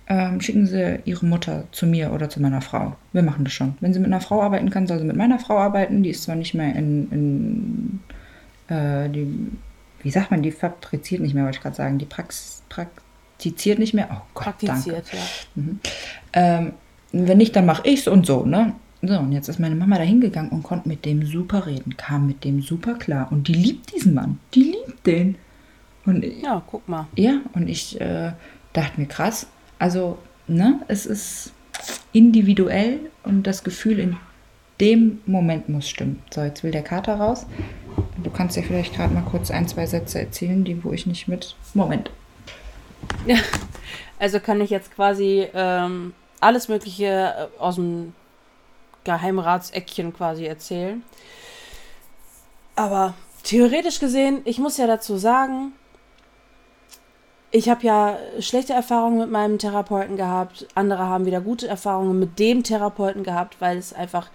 Ähm, 0.07 0.41
schicken 0.41 0.69
Sie 0.69 1.01
Ihre 1.07 1.27
Mutter 1.27 1.65
zu 1.73 1.87
mir 1.87 2.13
oder 2.13 2.31
zu 2.31 2.41
meiner 2.41 2.61
Frau. 2.61 2.95
Wir 3.13 3.25
machen 3.25 3.43
das 3.43 3.53
schon. 3.53 3.75
Wenn 3.81 3.93
sie 3.93 3.99
mit 3.99 4.13
einer 4.13 4.21
Frau 4.21 4.43
arbeiten 4.43 4.71
kann, 4.71 4.87
soll 4.87 5.01
sie 5.01 5.05
mit 5.07 5.17
meiner 5.17 5.41
Frau 5.41 5.59
arbeiten. 5.59 6.05
Die 6.05 6.11
ist 6.11 6.23
zwar 6.23 6.37
nicht 6.37 6.55
mehr 6.55 6.77
in, 6.77 8.01
in 8.69 8.77
äh, 8.77 9.09
die, 9.09 9.27
wie 10.03 10.11
sagt 10.11 10.31
man, 10.31 10.43
die 10.43 10.51
fabriziert 10.51 11.21
nicht 11.21 11.35
mehr, 11.35 11.45
wollte 11.45 11.57
ich 11.59 11.63
gerade 11.63 11.77
sagen. 11.77 11.99
Die 11.99 12.05
Prax, 12.07 12.63
praktiziert 12.69 13.79
nicht 13.79 13.95
mehr. 13.95 14.09
Oh 14.13 14.23
Gott, 14.35 14.55
danke. 14.61 14.93
Praktiziert, 14.93 15.07
ja. 15.13 15.63
Ähm, 16.33 16.73
wenn 17.13 17.39
nicht, 17.39 17.55
dann 17.57 17.67
mache 17.67 17.87
ich's 17.87 18.09
und 18.09 18.27
so, 18.27 18.45
ne? 18.45 18.75
So, 19.03 19.19
und 19.19 19.33
jetzt 19.33 19.49
ist 19.49 19.59
meine 19.59 19.75
Mama 19.75 19.97
da 19.99 20.05
hingegangen 20.05 20.51
und 20.53 20.63
konnte 20.63 20.89
mit 20.89 21.05
dem 21.05 21.27
super 21.27 21.67
reden, 21.67 21.97
kam 21.97 22.27
mit 22.29 22.45
dem 22.45 22.63
super 22.63 22.95
klar. 22.95 23.29
Und 23.33 23.49
die 23.49 23.55
liebt 23.55 23.93
diesen 23.95 24.15
Mann. 24.15 24.39
Die 24.55 24.63
liebt 24.63 25.07
den. 25.07 25.37
Und 26.07 26.25
Ja, 26.25 26.63
guck 26.67 26.89
mal. 26.89 27.07
ja, 27.17 27.41
und 27.53 27.69
ich 27.69 28.01
äh, 28.01 28.33
dachte 28.73 29.01
mir, 29.01 29.07
krass. 29.07 29.49
Also, 29.81 30.19
ne, 30.47 30.81
es 30.87 31.07
ist 31.07 31.53
individuell 32.13 33.01
und 33.25 33.45
das 33.47 33.65
Gefühl 33.65 33.99
in 33.99 34.17
dem 34.81 35.21
Moment 35.27 35.69
muss 35.69 35.89
stimmen. 35.89 36.23
So, 36.33 36.43
jetzt 36.43 36.63
will 36.63 36.71
der 36.71 36.83
Kater 36.83 37.17
raus. 37.17 37.47
Du 38.19 38.31
kannst 38.31 38.57
ja 38.57 38.63
vielleicht 38.63 38.95
gerade 38.95 39.15
mal 39.15 39.23
kurz 39.23 39.51
ein, 39.51 39.67
zwei 39.69 39.87
Sätze 39.87 40.21
erzählen, 40.21 40.65
die 40.65 40.85
wo 40.85 40.93
ich 40.93 41.07
nicht 41.07 41.29
mit. 41.29 41.57
Moment. 41.75 42.11
Ja, 43.27 43.37
also 44.19 44.39
kann 44.39 44.61
ich 44.61 44.71
jetzt 44.71 44.95
quasi 44.95 45.49
ähm, 45.55 46.15
alles 46.41 46.69
Mögliche 46.69 47.07
äh, 47.07 47.61
aus 47.61 47.77
dem 47.77 48.15
Geheimratseckchen 49.05 50.13
quasi 50.13 50.45
erzählen. 50.45 51.03
Aber 52.77 53.15
theoretisch 53.43 53.99
gesehen, 53.99 54.43
ich 54.45 54.59
muss 54.59 54.77
ja 54.77 54.87
dazu 54.87 55.17
sagen, 55.17 55.73
ich 57.51 57.69
habe 57.69 57.85
ja 57.87 58.19
schlechte 58.41 58.73
Erfahrungen 58.73 59.19
mit 59.19 59.31
meinem 59.31 59.59
Therapeuten 59.59 60.17
gehabt. 60.17 60.67
Andere 60.75 61.07
haben 61.07 61.27
wieder 61.27 61.41
gute 61.41 61.69
Erfahrungen 61.69 62.19
mit 62.19 62.39
dem 62.39 62.63
Therapeuten 62.63 63.25
gehabt, 63.25 63.61
weil 63.61 63.77
es 63.77 63.93
einfach 63.93 64.31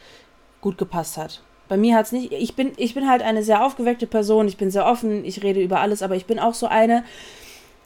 gut 0.62 0.78
gepasst 0.78 1.18
hat. 1.18 1.42
Bei 1.68 1.78
mir 1.78 1.96
hat 1.96 2.06
es 2.08 2.12
nicht. 2.12 2.32
Ich 2.32 2.56
bin, 2.56 2.72
ich 2.78 2.94
bin 2.94 3.10
halt 3.10 3.22
eine 3.22 3.44
sehr 3.44 3.66
aufgeweckte 3.66 4.08
Person. 4.08 4.48
Ich 4.48 4.58
bin 4.58 4.72
sehr 4.72 4.86
offen. 4.86 5.26
Ich 5.26 5.44
rede 5.44 5.62
über 5.62 5.80
alles. 5.80 6.02
Aber 6.02 6.16
ich 6.16 6.26
bin 6.26 6.40
auch 6.40 6.54
so 6.54 6.68
eine, 6.68 7.04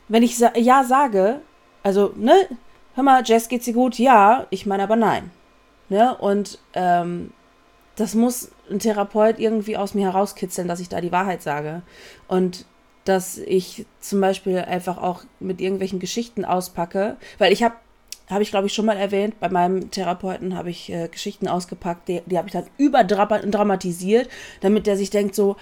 wenn 0.07 0.23
ich 0.23 0.37
sa 0.37 0.51
ja 0.55 0.83
sage, 0.83 1.41
also, 1.83 2.13
ne, 2.15 2.33
hör 2.95 3.03
mal, 3.03 3.23
Jess, 3.25 3.49
geht's 3.49 3.65
dir 3.65 3.73
gut? 3.73 3.97
Ja, 3.97 4.45
ich 4.49 4.65
meine 4.65 4.83
aber 4.83 4.95
nein. 4.95 5.31
Ne? 5.89 6.15
Und 6.17 6.59
ähm, 6.73 7.31
das 7.95 8.15
muss 8.15 8.51
ein 8.69 8.79
Therapeut 8.79 9.39
irgendwie 9.39 9.77
aus 9.77 9.93
mir 9.93 10.05
herauskitzeln, 10.05 10.67
dass 10.67 10.79
ich 10.79 10.89
da 10.89 11.01
die 11.01 11.11
Wahrheit 11.11 11.41
sage. 11.41 11.81
Und 12.27 12.65
dass 13.05 13.37
ich 13.37 13.85
zum 13.99 14.21
Beispiel 14.21 14.59
einfach 14.59 14.97
auch 14.97 15.23
mit 15.39 15.59
irgendwelchen 15.59 15.99
Geschichten 15.99 16.45
auspacke, 16.45 17.17
weil 17.39 17.51
ich 17.51 17.63
habe, 17.63 17.75
habe 18.29 18.43
ich 18.43 18.51
glaube 18.51 18.67
ich 18.67 18.73
schon 18.73 18.85
mal 18.85 18.97
erwähnt, 18.97 19.39
bei 19.39 19.49
meinem 19.49 19.91
Therapeuten 19.91 20.55
habe 20.55 20.69
ich 20.69 20.91
äh, 20.91 21.07
Geschichten 21.07 21.47
ausgepackt, 21.47 22.07
die, 22.07 22.21
die 22.25 22.37
habe 22.37 22.47
ich 22.47 22.53
dann 22.53 22.67
überdramatisiert, 22.77 24.29
damit 24.61 24.87
der 24.87 24.97
sich 24.97 25.09
denkt 25.09 25.35
so, 25.35 25.57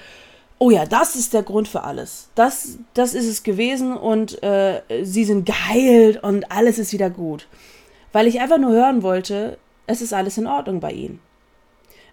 oh 0.59 0.69
ja, 0.69 0.85
das 0.85 1.15
ist 1.15 1.33
der 1.33 1.43
Grund 1.43 1.67
für 1.67 1.83
alles. 1.83 2.29
Das, 2.35 2.77
das 2.93 3.13
ist 3.13 3.27
es 3.27 3.43
gewesen 3.43 3.95
und 3.95 4.43
äh, 4.43 4.81
sie 5.03 5.23
sind 5.23 5.45
geheilt 5.45 6.21
und 6.21 6.51
alles 6.51 6.77
ist 6.77 6.93
wieder 6.93 7.09
gut. 7.09 7.47
Weil 8.11 8.27
ich 8.27 8.41
einfach 8.41 8.57
nur 8.57 8.71
hören 8.71 9.01
wollte, 9.01 9.57
es 9.87 10.01
ist 10.01 10.13
alles 10.13 10.37
in 10.37 10.47
Ordnung 10.47 10.79
bei 10.79 10.91
ihnen. 10.91 11.19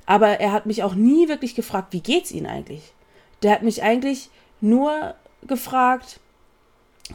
Aber 0.06 0.40
er 0.40 0.52
hat 0.52 0.66
mich 0.66 0.84
auch 0.84 0.94
nie 0.94 1.28
wirklich 1.28 1.54
gefragt, 1.54 1.92
wie 1.92 2.00
geht's 2.00 2.30
ihnen 2.30 2.46
eigentlich? 2.46 2.94
Der 3.42 3.50
hat 3.50 3.62
mich 3.62 3.82
eigentlich 3.82 4.30
nur 4.60 5.14
gefragt, 5.46 6.20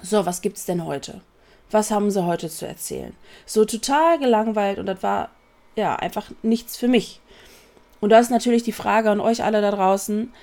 so, 0.02 0.26
was 0.26 0.42
gibt's 0.42 0.66
denn 0.66 0.86
heute? 0.86 1.22
Was 1.72 1.90
haben 1.90 2.12
sie 2.12 2.26
heute 2.26 2.50
zu 2.50 2.68
erzählen? 2.68 3.16
So 3.46 3.66
total 3.66 4.20
gelangweilt 4.20 4.78
und 4.78 4.86
das 4.86 5.02
war 5.02 5.30
ja 5.76 5.96
einfach 5.96 6.30
nichts 6.44 6.78
für 6.78 6.88
mich. 6.88 7.22
Und 8.02 8.10
da 8.10 8.20
ist 8.20 8.32
natürlich 8.32 8.64
die 8.64 8.72
Frage 8.72 9.10
an 9.10 9.20
euch 9.20 9.44
alle 9.44 9.62
da 9.62 9.72
draußen, 9.72 10.34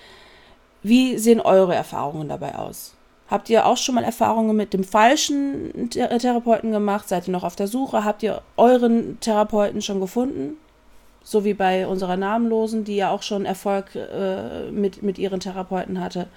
wie 0.82 1.18
sehen 1.18 1.40
eure 1.40 1.74
Erfahrungen 1.74 2.28
dabei 2.28 2.54
aus? 2.54 2.94
Habt 3.28 3.50
ihr 3.50 3.66
auch 3.66 3.76
schon 3.76 3.96
mal 3.96 4.04
Erfahrungen 4.04 4.56
mit 4.56 4.72
dem 4.72 4.84
falschen 4.84 5.90
Thera- 5.90 6.16
Therapeuten 6.18 6.72
gemacht? 6.72 7.08
Seid 7.08 7.28
ihr 7.28 7.32
noch 7.32 7.44
auf 7.44 7.56
der 7.56 7.66
Suche? 7.66 8.04
Habt 8.04 8.22
ihr 8.22 8.40
euren 8.56 9.20
Therapeuten 9.20 9.82
schon 9.82 10.00
gefunden? 10.00 10.56
So 11.22 11.44
wie 11.44 11.52
bei 11.52 11.86
unserer 11.86 12.16
Namenlosen, 12.16 12.84
die 12.84 12.96
ja 12.96 13.10
auch 13.10 13.22
schon 13.22 13.44
Erfolg 13.44 13.94
äh, 13.94 14.70
mit, 14.70 15.02
mit 15.02 15.18
ihren 15.18 15.40
Therapeuten 15.40 16.00
hatte. 16.00 16.28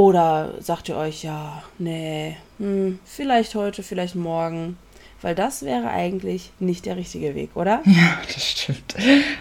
Oder 0.00 0.54
sagt 0.60 0.88
ihr 0.88 0.96
euch, 0.96 1.24
ja, 1.24 1.62
nee, 1.78 2.34
hm, 2.56 3.00
vielleicht 3.04 3.54
heute, 3.54 3.82
vielleicht 3.82 4.14
morgen. 4.14 4.78
Weil 5.20 5.34
das 5.34 5.62
wäre 5.62 5.90
eigentlich 5.90 6.52
nicht 6.58 6.86
der 6.86 6.96
richtige 6.96 7.34
Weg, 7.34 7.50
oder? 7.54 7.82
Ja, 7.84 8.18
das 8.26 8.42
stimmt. 8.42 8.94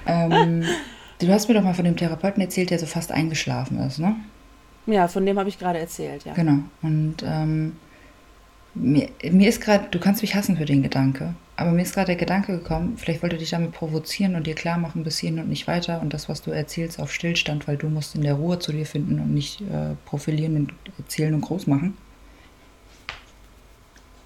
ähm, 0.05 0.65
du 1.19 1.29
hast 1.29 1.47
mir 1.47 1.53
doch 1.53 1.63
mal 1.63 1.73
von 1.73 1.85
dem 1.85 1.95
Therapeuten 1.95 2.41
erzählt, 2.41 2.71
der 2.71 2.79
so 2.79 2.87
fast 2.87 3.13
eingeschlafen 3.13 3.79
ist, 3.79 3.99
ne? 3.99 4.17
Ja, 4.85 5.07
von 5.07 5.25
dem 5.25 5.39
habe 5.39 5.47
ich 5.47 5.57
gerade 5.57 5.79
erzählt, 5.79 6.25
ja. 6.25 6.33
Genau. 6.33 6.57
Und 6.81 7.23
ähm, 7.23 7.77
mir, 8.73 9.07
mir 9.31 9.47
ist 9.47 9.61
gerade, 9.61 9.87
du 9.89 9.97
kannst 9.97 10.21
mich 10.21 10.35
hassen 10.35 10.57
für 10.57 10.65
den 10.65 10.83
Gedanke, 10.83 11.35
aber 11.59 11.71
mir 11.71 11.81
ist 11.81 11.93
gerade 11.93 12.07
der 12.07 12.15
Gedanke 12.15 12.57
gekommen, 12.57 12.95
vielleicht 12.97 13.21
wollte 13.21 13.37
dich 13.37 13.49
damit 13.49 13.73
provozieren 13.73 14.35
und 14.35 14.47
dir 14.47 14.55
klar 14.55 14.77
machen, 14.77 15.03
bis 15.03 15.17
hierhin 15.17 15.39
und 15.39 15.49
nicht 15.49 15.67
weiter 15.67 15.99
und 16.01 16.13
das, 16.13 16.29
was 16.29 16.41
du 16.41 16.51
erzählst, 16.51 17.01
auf 17.01 17.11
Stillstand, 17.11 17.67
weil 17.67 17.75
du 17.75 17.89
musst 17.89 18.15
in 18.15 18.21
der 18.21 18.35
Ruhe 18.35 18.59
zu 18.59 18.71
dir 18.71 18.85
finden 18.85 19.19
und 19.19 19.33
nicht 19.33 19.59
äh, 19.61 19.95
profilieren 20.05 20.55
und 20.55 20.73
erzählen 20.97 21.33
und 21.33 21.41
groß 21.41 21.67
machen. 21.67 21.97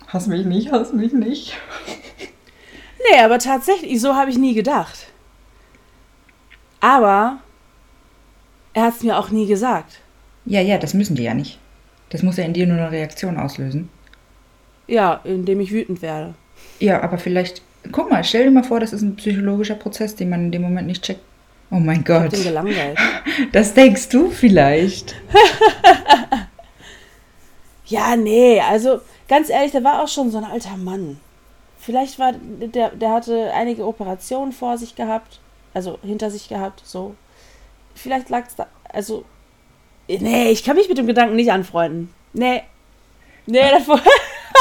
Hass 0.08 0.28
mich 0.28 0.46
nicht, 0.46 0.72
hass 0.72 0.94
mich 0.94 1.12
nicht. 1.12 1.58
Nee, 3.12 3.20
aber 3.20 3.40
tatsächlich, 3.40 4.00
so 4.00 4.14
habe 4.14 4.30
ich 4.30 4.38
nie 4.38 4.54
gedacht. 4.54 5.08
Aber 6.82 7.40
er 8.74 8.84
hat 8.84 8.98
es 8.98 9.04
mir 9.04 9.18
auch 9.18 9.32
nie 9.32 9.48
gesagt. 9.48 10.02
Ja, 10.46 10.62
ja, 10.62 10.78
das 10.78 10.94
müssen 10.94 11.16
die 11.16 11.24
ja 11.24 11.34
nicht. 11.34 11.58
Das 12.10 12.22
muss 12.22 12.38
ja 12.38 12.44
in 12.44 12.54
dir 12.54 12.68
nur 12.68 12.78
eine 12.78 12.92
Reaktion 12.92 13.38
auslösen. 13.38 13.90
Ja, 14.88 15.20
indem 15.24 15.60
ich 15.62 15.72
wütend 15.72 16.04
werde. 16.04 16.36
Ja, 16.80 17.02
aber 17.02 17.18
vielleicht, 17.18 17.62
guck 17.92 18.10
mal, 18.12 18.24
stell 18.24 18.46
dir 18.46 18.52
mal 18.52 18.64
vor, 18.64 18.80
das 18.80 18.94
ist 18.94 19.02
ein 19.02 19.16
psychologischer 19.16 19.76
Prozess, 19.76 20.16
den 20.16 20.30
man 20.30 20.46
in 20.46 20.52
dem 20.52 20.62
Moment 20.62 20.88
nicht 20.88 21.04
checkt. 21.04 21.22
Oh 21.72 21.76
mein 21.76 22.00
Ich 22.02 22.06
Gott. 22.06 22.32
bin 22.32 22.44
gelangweilt. 22.44 22.98
Das 23.52 23.74
denkst 23.74 24.10
du 24.10 24.30
vielleicht. 24.30 25.16
Ja, 27.86 28.16
nee, 28.16 28.60
also 28.62 29.02
ganz 29.28 29.50
ehrlich, 29.50 29.72
der 29.72 29.84
war 29.84 30.02
auch 30.02 30.08
schon 30.08 30.32
so 30.32 30.38
ein 30.38 30.46
alter 30.46 30.78
Mann. 30.78 31.20
Vielleicht 31.78 32.18
war 32.18 32.32
der, 32.34 32.90
der 32.92 33.12
hatte 33.12 33.52
einige 33.54 33.86
Operationen 33.86 34.54
vor 34.54 34.78
sich 34.78 34.96
gehabt, 34.96 35.40
also 35.74 36.00
hinter 36.02 36.32
sich 36.32 36.48
gehabt, 36.48 36.82
so. 36.86 37.16
Vielleicht 37.94 38.30
lag 38.30 38.48
es 38.48 38.56
da, 38.56 38.68
also, 38.90 39.26
nee, 40.08 40.50
ich 40.50 40.64
kann 40.64 40.78
mich 40.78 40.88
mit 40.90 40.98
dem 40.98 41.08
Gedanken 41.08 41.36
nicht 41.36 41.52
anfreunden. 41.52 42.10
Nee. 42.32 42.64
Nee, 43.46 43.70
das 43.72 43.88
war, 43.88 44.02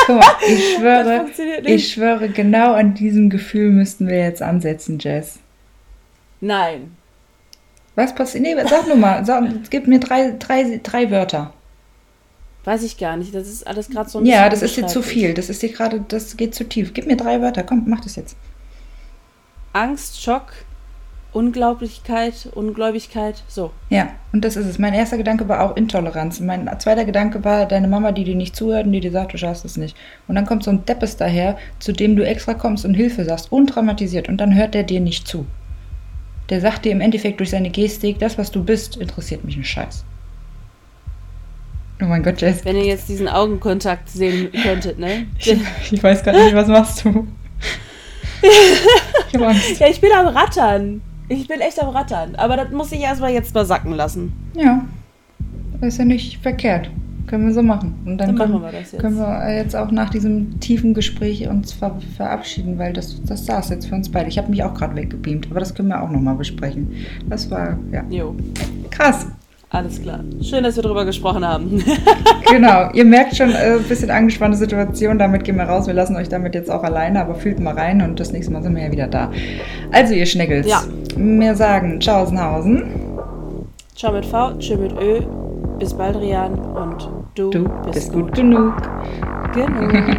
Guck 0.07 0.17
mal, 0.17 0.35
ich 0.47 0.75
schwöre, 0.75 1.27
ich 1.65 1.93
schwöre, 1.93 2.29
genau 2.29 2.73
an 2.73 2.95
diesem 2.95 3.31
Gefühl 3.31 3.71
müssten 3.71 4.09
wir 4.09 4.19
jetzt 4.19 4.43
ansetzen, 4.43 4.99
Jess. 4.99 5.39
nein. 6.41 6.97
Was 7.95 8.15
passiert? 8.15 8.43
Nee, 8.43 8.57
sag 8.69 8.87
nur 8.87 8.97
mal, 8.97 9.23
sag, 9.27 9.45
gib 9.69 9.87
mir 9.87 10.01
drei, 10.01 10.35
drei, 10.39 10.81
drei 10.83 11.11
Wörter. 11.11 11.53
Weiß 12.65 12.83
ich 12.85 12.97
gar 12.97 13.17
nicht, 13.17 13.35
das 13.35 13.49
ist 13.49 13.67
alles 13.67 13.91
gerade 13.91 14.09
so 14.09 14.19
ein 14.19 14.27
Ja, 14.27 14.49
das 14.49 14.63
ist 14.63 14.77
dir 14.77 14.87
zu 14.87 15.03
viel. 15.03 15.35
Das 15.35 15.51
ist 15.51 15.63
dir 15.63 15.71
gerade, 15.71 16.03
das 16.09 16.37
geht 16.37 16.55
zu 16.55 16.65
tief. 16.65 16.95
Gib 16.95 17.07
mir 17.07 17.17
drei 17.17 17.43
Wörter. 17.43 17.65
Komm, 17.65 17.85
mach 17.87 18.01
das 18.01 18.17
jetzt. 18.17 18.37
Angst, 19.73 20.23
Schock, 20.23 20.53
Unglaublichkeit, 21.33 22.49
Ungläubigkeit, 22.55 23.43
so. 23.49 23.71
Ja, 23.89 24.11
und 24.33 24.45
das 24.45 24.57
ist 24.57 24.67
es. 24.67 24.79
Mein 24.79 24.93
erster 24.93 25.17
Gedanke 25.17 25.49
war 25.49 25.63
auch 25.63 25.77
Intoleranz. 25.77 26.41
Mein 26.41 26.69
zweiter 26.79 27.07
Gedanke 27.07 27.43
war 27.43 27.67
deine 27.67 27.89
Mama, 27.89 28.13
die 28.13 28.25
dir 28.25 28.35
nicht 28.35 28.55
zuhört 28.55 28.85
und 28.85 28.93
die 28.93 29.01
dir 29.01 29.13
sagt, 29.13 29.33
du 29.33 29.39
schaffst 29.39 29.65
es 29.65 29.79
nicht. 29.79 29.97
Und 30.29 30.35
dann 30.35 30.45
kommt 30.45 30.63
so 30.63 30.71
ein 30.71 30.85
Deppes 30.85 31.17
daher, 31.17 31.57
zu 31.79 31.93
dem 31.93 32.17
du 32.17 32.27
extra 32.27 32.53
kommst 32.53 32.85
und 32.85 32.95
Hilfe 32.95 33.25
sagst, 33.25 33.51
untraumatisiert. 33.51 34.29
Und 34.29 34.39
dann 34.39 34.55
hört 34.55 34.75
der 34.75 34.83
dir 34.83 35.01
nicht 35.01 35.27
zu. 35.27 35.47
Der 36.51 36.61
sagt 36.61 36.85
dir 36.85 36.93
im 36.93 37.01
Endeffekt 37.01 37.41
durch 37.41 37.51
seine 37.51 37.71
Gestik, 37.71 38.19
das, 38.19 38.37
was 38.37 38.51
du 38.51 38.63
bist, 38.63 38.99
interessiert 38.99 39.43
mich 39.43 39.55
einen 39.55 39.65
Scheiß. 39.65 40.05
Oh 42.03 42.07
mein 42.07 42.23
Gott, 42.23 42.41
Jess. 42.43 42.65
Wenn 42.65 42.77
ihr 42.77 42.85
jetzt 42.85 43.09
diesen 43.09 43.29
Augenkontakt 43.29 44.11
sehen 44.11 44.51
könntet, 44.63 44.99
ne? 44.99 45.27
Ich 45.39 46.03
weiß 46.03 46.23
gerade 46.25 46.45
nicht, 46.45 46.55
was 46.55 46.69
machst 46.69 47.05
du? 47.05 47.27
Ich 49.35 49.41
hab 49.41 49.49
Angst. 49.49 49.81
Ja, 49.81 49.89
ich 49.89 49.99
bin 49.99 50.13
am 50.13 50.27
Rattern. 50.27 51.01
Ich 51.29 51.49
bin 51.49 51.61
echt 51.61 51.81
am 51.83 51.89
Rattern. 51.91 52.35
Aber 52.37 52.57
das 52.57 52.71
muss 52.71 52.93
ich 52.93 53.01
erstmal 53.01 53.33
jetzt 53.33 53.55
mal 53.55 53.65
sacken 53.65 53.93
lassen. 53.93 54.33
Ja, 54.57 54.85
ist 55.81 55.99
ja 55.99 56.05
nicht 56.05 56.43
verkehrt. 56.43 56.91
Können 57.27 57.47
wir 57.47 57.55
so 57.55 57.63
machen. 57.63 57.95
Und 58.05 58.19
dann, 58.19 58.29
Dann 58.29 58.37
können, 58.37 58.53
machen 58.55 58.65
wir 58.65 58.73
das 58.81 58.93
jetzt. 58.93 59.01
können 59.01 59.17
wir 59.17 59.55
jetzt 59.55 59.75
auch 59.77 59.91
nach 59.91 60.11
diesem 60.11 60.59
tiefen 60.61 60.93
Gespräch 60.93 61.49
uns 61.49 61.73
ver 61.73 61.97
verabschieden, 62.17 62.79
weil 62.79 62.93
das, 62.93 63.23
das 63.25 63.47
saß 63.47 63.71
jetzt 63.71 63.87
für 63.87 63.95
uns 63.95 64.11
beide. 64.11 64.29
Ich 64.29 64.39
habe 64.39 64.51
mich 64.51 64.63
auch 64.65 64.75
gerade 64.75 64.97
weggebeamt, 64.97 65.47
aber 65.51 65.61
das 65.61 65.75
können 65.75 65.89
wir 65.89 66.03
auch 66.03 66.11
nochmal 66.11 66.35
besprechen. 66.35 66.93
Das 67.29 67.51
war, 67.51 67.79
ja, 67.93 68.05
Jo, 68.11 68.35
krass. 68.91 69.27
Alles 69.73 70.01
klar. 70.03 70.21
Schön, 70.43 70.63
dass 70.65 70.77
wir 70.77 70.83
drüber 70.83 71.05
gesprochen 71.05 71.47
haben. 71.47 71.83
Genau, 72.51 72.91
ihr 72.93 73.07
merkt 73.07 73.35
schon, 73.35 73.51
äh, 73.51 73.77
ein 73.79 73.83
bisschen 73.85 74.11
angespannte 74.11 74.59
Situation, 74.59 75.19
damit 75.19 75.45
gehen 75.45 75.57
wir 75.57 75.65
raus. 75.65 75.87
Wir 75.87 75.95
lassen 75.95 76.17
euch 76.17 76.29
damit 76.29 76.55
jetzt 76.55 76.71
auch 76.71 76.83
alleine, 76.83 77.21
aber 77.23 77.35
fühlt 77.35 77.59
mal 77.61 77.73
rein 77.75 78.03
und 78.03 78.21
das 78.21 78.31
nächste 78.31 78.53
Mal 78.53 78.63
sind 78.63 78.77
wir 78.77 78.83
ja 78.85 78.93
wieder 78.93 79.07
da. 79.07 79.31
Also, 79.91 80.13
ihr 80.13 80.27
Schneckels, 80.27 80.67
Ja. 80.69 80.83
wir 81.17 81.55
sagen 81.55 81.99
Tschaußenhausen. 81.99 82.83
Ciao 83.97 84.13
mit 84.13 84.27
V, 84.27 84.53
tschö 84.59 84.77
mit 84.77 84.93
Ö. 84.93 85.21
Bis 85.79 85.95
bald, 85.95 86.17
Rian. 86.21 86.53
Und 86.59 87.09
du, 87.37 87.49
Du 87.51 87.69
bist 87.91 88.13
gut 88.13 88.35
genug. 88.35 88.75
genug. 89.55 90.17